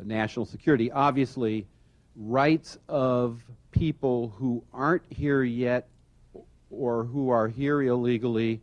national 0.05 0.47
security. 0.47 0.91
Obviously, 0.91 1.67
rights 2.17 2.79
of 2.89 3.43
people 3.71 4.33
who 4.37 4.63
aren't 4.73 5.03
here 5.11 5.43
yet 5.43 5.89
or 6.71 7.05
who 7.05 7.31
are 7.31 7.49
here 7.49 7.83
illegally 7.83 8.61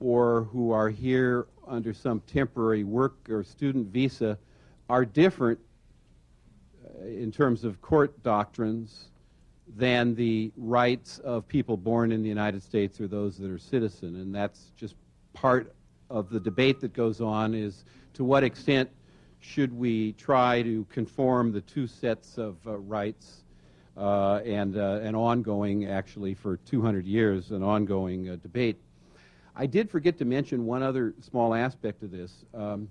or 0.00 0.44
who 0.44 0.70
are 0.70 0.88
here 0.88 1.46
under 1.68 1.92
some 1.92 2.20
temporary 2.20 2.84
work 2.84 3.16
or 3.28 3.44
student 3.44 3.88
visa 3.88 4.38
are 4.88 5.04
different 5.04 5.58
uh, 6.84 7.04
in 7.06 7.30
terms 7.30 7.64
of 7.64 7.80
court 7.82 8.22
doctrines 8.22 9.10
than 9.76 10.14
the 10.14 10.50
rights 10.56 11.18
of 11.18 11.46
people 11.46 11.76
born 11.76 12.10
in 12.10 12.22
the 12.22 12.28
United 12.28 12.62
States 12.62 13.00
or 13.00 13.06
those 13.06 13.36
that 13.36 13.50
are 13.50 13.58
citizen. 13.58 14.16
And 14.16 14.34
that's 14.34 14.72
just 14.76 14.94
part 15.34 15.74
of 16.10 16.30
the 16.30 16.40
debate 16.40 16.80
that 16.80 16.94
goes 16.94 17.20
on 17.20 17.54
is 17.54 17.84
to 18.14 18.24
what 18.24 18.42
extent 18.42 18.88
should 19.40 19.72
we 19.72 20.12
try 20.14 20.62
to 20.62 20.84
conform 20.90 21.52
the 21.52 21.60
two 21.60 21.86
sets 21.86 22.38
of 22.38 22.56
uh, 22.66 22.76
rights 22.78 23.44
uh, 23.96 24.40
and 24.44 24.76
uh, 24.76 25.00
an 25.02 25.14
ongoing, 25.14 25.86
actually 25.86 26.34
for 26.34 26.56
200 26.58 27.04
years, 27.04 27.50
an 27.50 27.62
ongoing 27.62 28.30
uh, 28.30 28.36
debate. 28.36 28.76
I 29.60 29.66
did 29.66 29.90
forget 29.90 30.18
to 30.18 30.24
mention 30.24 30.66
one 30.66 30.84
other 30.84 31.14
small 31.20 31.52
aspect 31.52 32.04
of 32.04 32.12
this. 32.12 32.32
Um, 32.54 32.88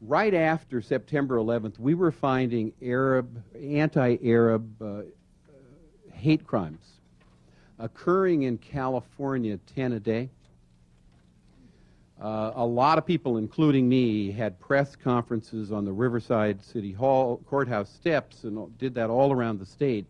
right 0.00 0.32
after 0.32 0.80
September 0.80 1.36
11th, 1.36 1.78
we 1.78 1.92
were 1.92 2.10
finding 2.10 2.72
Arab, 2.80 3.42
anti-Arab 3.54 4.82
uh, 4.82 5.02
hate 6.14 6.46
crimes 6.46 6.86
occurring 7.78 8.44
in 8.44 8.56
California 8.56 9.58
10 9.74 9.92
a 9.92 10.00
day. 10.00 10.30
Uh, 12.18 12.52
a 12.54 12.64
lot 12.64 12.96
of 12.96 13.04
people, 13.04 13.36
including 13.36 13.86
me, 13.86 14.30
had 14.30 14.58
press 14.60 14.96
conferences 14.96 15.72
on 15.72 15.84
the 15.84 15.92
Riverside 15.92 16.62
City 16.62 16.92
Hall 16.92 17.42
courthouse 17.46 17.90
steps 17.90 18.44
and 18.44 18.78
did 18.78 18.94
that 18.94 19.10
all 19.10 19.30
around 19.30 19.58
the 19.58 19.66
state, 19.66 20.06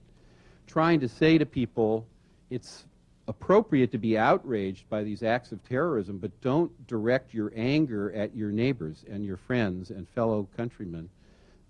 trying 0.69 1.01
to 1.01 1.09
say 1.09 1.39
to 1.39 1.47
people 1.47 2.07
it's 2.51 2.85
appropriate 3.29 3.93
to 3.93 3.99
be 3.99 4.19
outraged 4.19 4.89
by 4.89 5.03
these 5.03 5.23
acts 5.23 5.53
of 5.53 5.63
terrorism, 5.69 6.19
but 6.19 6.39
don't 6.41 6.87
direct 6.87 7.33
your 7.33 7.53
anger 7.55 8.13
at 8.13 8.35
your 8.35 8.51
neighbors 8.51 9.05
and 9.09 9.25
your 9.25 9.37
friends 9.37 9.91
and 9.91 10.09
fellow 10.09 10.49
countrymen. 10.57 11.09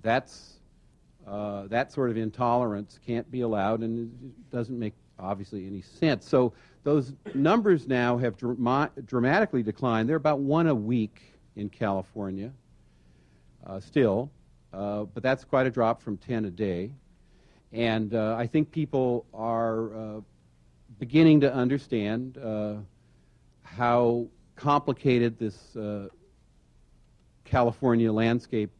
That's, 0.02 0.60
uh, 1.26 1.66
that 1.68 1.92
sort 1.92 2.10
of 2.10 2.16
intolerance 2.16 2.98
can't 3.04 3.30
be 3.30 3.42
allowed 3.42 3.80
and 3.80 4.10
it 4.24 4.50
doesn't 4.50 4.78
make 4.78 4.94
obviously 5.18 5.66
any 5.66 5.82
sense. 5.82 6.26
So 6.26 6.52
those 6.84 7.14
numbers 7.34 7.86
now 7.86 8.16
have 8.18 8.36
drama- 8.36 8.90
dramatically 9.04 9.62
declined. 9.62 10.08
They're 10.08 10.16
about 10.16 10.40
one 10.40 10.66
a 10.66 10.74
week 10.74 11.34
in 11.54 11.68
California 11.68 12.50
uh, 13.66 13.78
still, 13.78 14.30
uh, 14.72 15.04
but 15.04 15.22
that's 15.22 15.44
quite 15.44 15.66
a 15.66 15.70
drop 15.70 16.02
from 16.02 16.16
10 16.16 16.46
a 16.46 16.50
day. 16.50 16.90
And 17.72 18.14
uh, 18.14 18.36
I 18.38 18.46
think 18.46 18.70
people 18.70 19.26
are 19.32 19.94
uh, 19.94 20.20
beginning 21.02 21.40
to 21.40 21.52
understand 21.52 22.38
uh, 22.38 22.74
how 23.64 24.24
complicated 24.54 25.36
this 25.36 25.74
uh, 25.74 26.06
California 27.44 28.12
landscape 28.12 28.70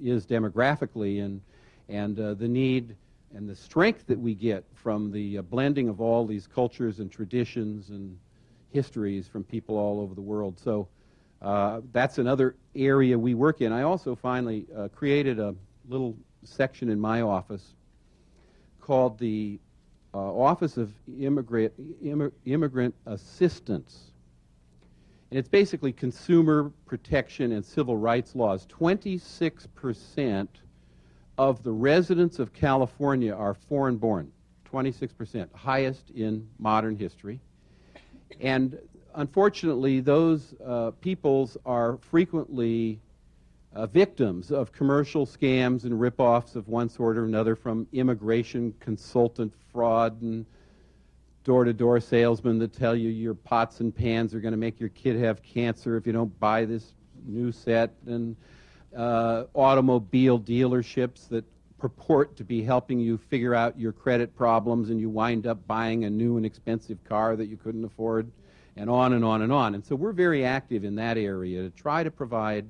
is 0.00 0.24
demographically 0.24 1.24
and, 1.24 1.40
and 1.88 2.14
the 2.14 2.46
need 2.46 2.94
and 3.34 3.48
the 3.48 3.56
strength 3.56 4.06
that 4.06 4.16
we 4.16 4.32
get 4.32 4.62
from 4.74 5.10
the 5.10 5.38
uh, 5.38 5.42
blending 5.42 5.88
of 5.88 6.00
all 6.00 6.24
these 6.24 6.46
cultures 6.46 7.00
and 7.00 7.10
traditions 7.10 7.88
and 7.88 8.16
histories 8.70 9.26
from 9.26 9.42
people 9.42 9.76
all 9.76 9.98
over 10.00 10.14
the 10.14 10.20
world. 10.20 10.60
So 10.60 10.86
uh, 11.40 11.80
that's 11.90 12.18
another 12.18 12.54
area 12.76 13.18
we 13.18 13.34
work 13.34 13.60
in. 13.60 13.72
I 13.72 13.82
also 13.82 14.14
finally 14.14 14.68
uh, 14.76 14.86
created 14.94 15.40
a 15.40 15.52
little 15.88 16.16
section 16.44 16.90
in 16.90 17.00
my 17.00 17.22
office 17.22 17.74
called 18.80 19.18
the 19.18 19.58
uh, 20.14 20.18
Office 20.18 20.76
of 20.76 20.92
Immigrant, 21.18 21.72
Immigrant 22.44 22.94
Assistance. 23.06 24.10
And 25.30 25.38
it's 25.38 25.48
basically 25.48 25.92
consumer 25.92 26.70
protection 26.84 27.52
and 27.52 27.64
civil 27.64 27.96
rights 27.96 28.34
laws. 28.34 28.66
26 28.68 29.66
percent 29.68 30.60
of 31.38 31.62
the 31.62 31.72
residents 31.72 32.38
of 32.38 32.52
California 32.52 33.34
are 33.34 33.54
foreign 33.54 33.96
born, 33.96 34.30
26%, 34.70 35.48
highest 35.54 36.10
in 36.10 36.46
modern 36.58 36.96
history. 36.96 37.40
And 38.40 38.78
unfortunately, 39.14 40.00
those 40.00 40.54
uh, 40.64 40.90
peoples 41.00 41.56
are 41.64 41.96
frequently 41.98 43.00
uh, 43.74 43.86
victims 43.86 44.50
of 44.50 44.72
commercial 44.72 45.26
scams 45.26 45.84
and 45.84 45.92
ripoffs 45.92 46.56
of 46.56 46.68
one 46.68 46.88
sort 46.88 47.16
or 47.16 47.24
another 47.24 47.56
from 47.56 47.86
immigration 47.92 48.74
consultant 48.80 49.52
fraud 49.72 50.20
and 50.22 50.44
door 51.44 51.64
to 51.64 51.72
door 51.72 51.98
salesmen 51.98 52.58
that 52.58 52.72
tell 52.72 52.94
you 52.94 53.08
your 53.08 53.34
pots 53.34 53.80
and 53.80 53.94
pans 53.94 54.34
are 54.34 54.40
going 54.40 54.52
to 54.52 54.58
make 54.58 54.78
your 54.78 54.90
kid 54.90 55.16
have 55.16 55.42
cancer 55.42 55.96
if 55.96 56.06
you 56.06 56.12
don't 56.12 56.38
buy 56.38 56.64
this 56.64 56.92
new 57.26 57.50
set 57.50 57.94
and 58.06 58.36
uh, 58.96 59.44
automobile 59.54 60.38
dealerships 60.38 61.28
that 61.28 61.44
purport 61.78 62.36
to 62.36 62.44
be 62.44 62.62
helping 62.62 63.00
you 63.00 63.16
figure 63.16 63.54
out 63.54 63.78
your 63.78 63.90
credit 63.90 64.36
problems 64.36 64.90
and 64.90 65.00
you 65.00 65.08
wind 65.08 65.46
up 65.46 65.66
buying 65.66 66.04
a 66.04 66.10
new 66.10 66.36
and 66.36 66.46
expensive 66.46 67.02
car 67.04 67.34
that 67.34 67.46
you 67.46 67.56
couldn't 67.56 67.84
afford 67.84 68.30
and 68.76 68.88
on 68.88 69.14
and 69.14 69.24
on 69.24 69.42
and 69.42 69.52
on. 69.52 69.74
And 69.74 69.84
so 69.84 69.96
we're 69.96 70.12
very 70.12 70.44
active 70.44 70.84
in 70.84 70.94
that 70.96 71.18
area 71.18 71.62
to 71.62 71.70
try 71.70 72.04
to 72.04 72.10
provide 72.10 72.68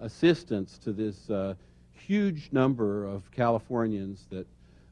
assistance 0.00 0.78
to 0.78 0.92
this 0.92 1.28
uh, 1.30 1.54
huge 1.92 2.50
number 2.52 3.06
of 3.06 3.30
Californians 3.30 4.26
that 4.30 4.46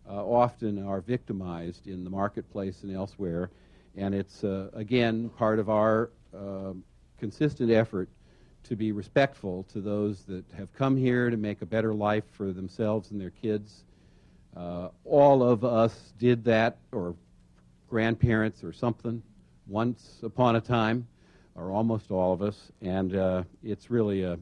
uh, 0.09 0.25
often 0.25 0.85
are 0.87 1.01
victimized 1.01 1.87
in 1.87 2.05
the 2.05 2.11
marketplace 2.11 2.83
and 2.83 2.95
elsewhere. 2.95 3.51
And 3.97 4.15
it's, 4.15 4.45
uh, 4.45 4.71
again, 4.75 5.31
part 5.31 5.59
of 5.59 5.69
our 5.69 6.11
uh, 6.37 6.73
consistent 7.19 7.71
effort 7.71 8.09
to 8.65 8.77
be 8.77 8.93
respectful 8.93 9.65
to 9.73 9.81
those 9.81 10.25
that 10.25 10.45
have 10.57 10.73
come 10.75 10.97
here 10.97 11.31
to 11.31 11.37
make 11.37 11.63
a 11.63 11.67
better 11.67 11.95
life 11.95 12.25
for 12.33 12.53
themselves 12.53 13.11
and 13.11 13.21
their 13.21 13.31
kids. 13.31 13.85
Uh, 14.57 14.89
all 15.05 15.43
of 15.43 15.65
us 15.65 16.13
did 16.19 16.45
that, 16.45 16.79
or 16.93 17.15
grandparents 17.89 18.65
or 18.65 18.73
something, 18.73 19.23
once 19.67 20.21
upon 20.23 20.57
a 20.57 20.61
time, 20.61 21.07
or 21.55 21.71
almost 21.71 22.11
all 22.11 22.33
of 22.33 22.43
us, 22.43 22.73
and 22.83 23.17
uh, 23.17 23.43
it's 23.63 23.91
really 23.91 24.23
a 24.23 24.39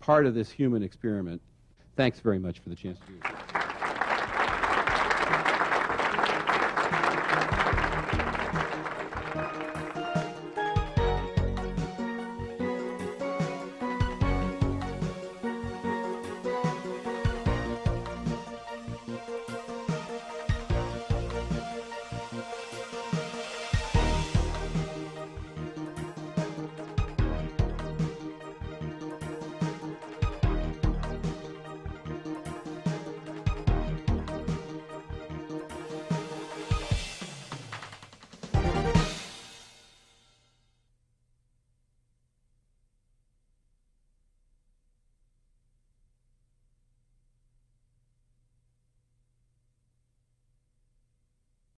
part 0.00 0.26
of 0.26 0.34
this 0.34 0.50
human 0.50 0.82
experiment. 0.82 1.40
Thanks 1.96 2.20
very 2.20 2.38
much 2.38 2.58
for 2.58 2.70
the 2.70 2.76
chance 2.76 2.98
to 2.98 3.06
do 3.06 3.18
this. 3.22 3.49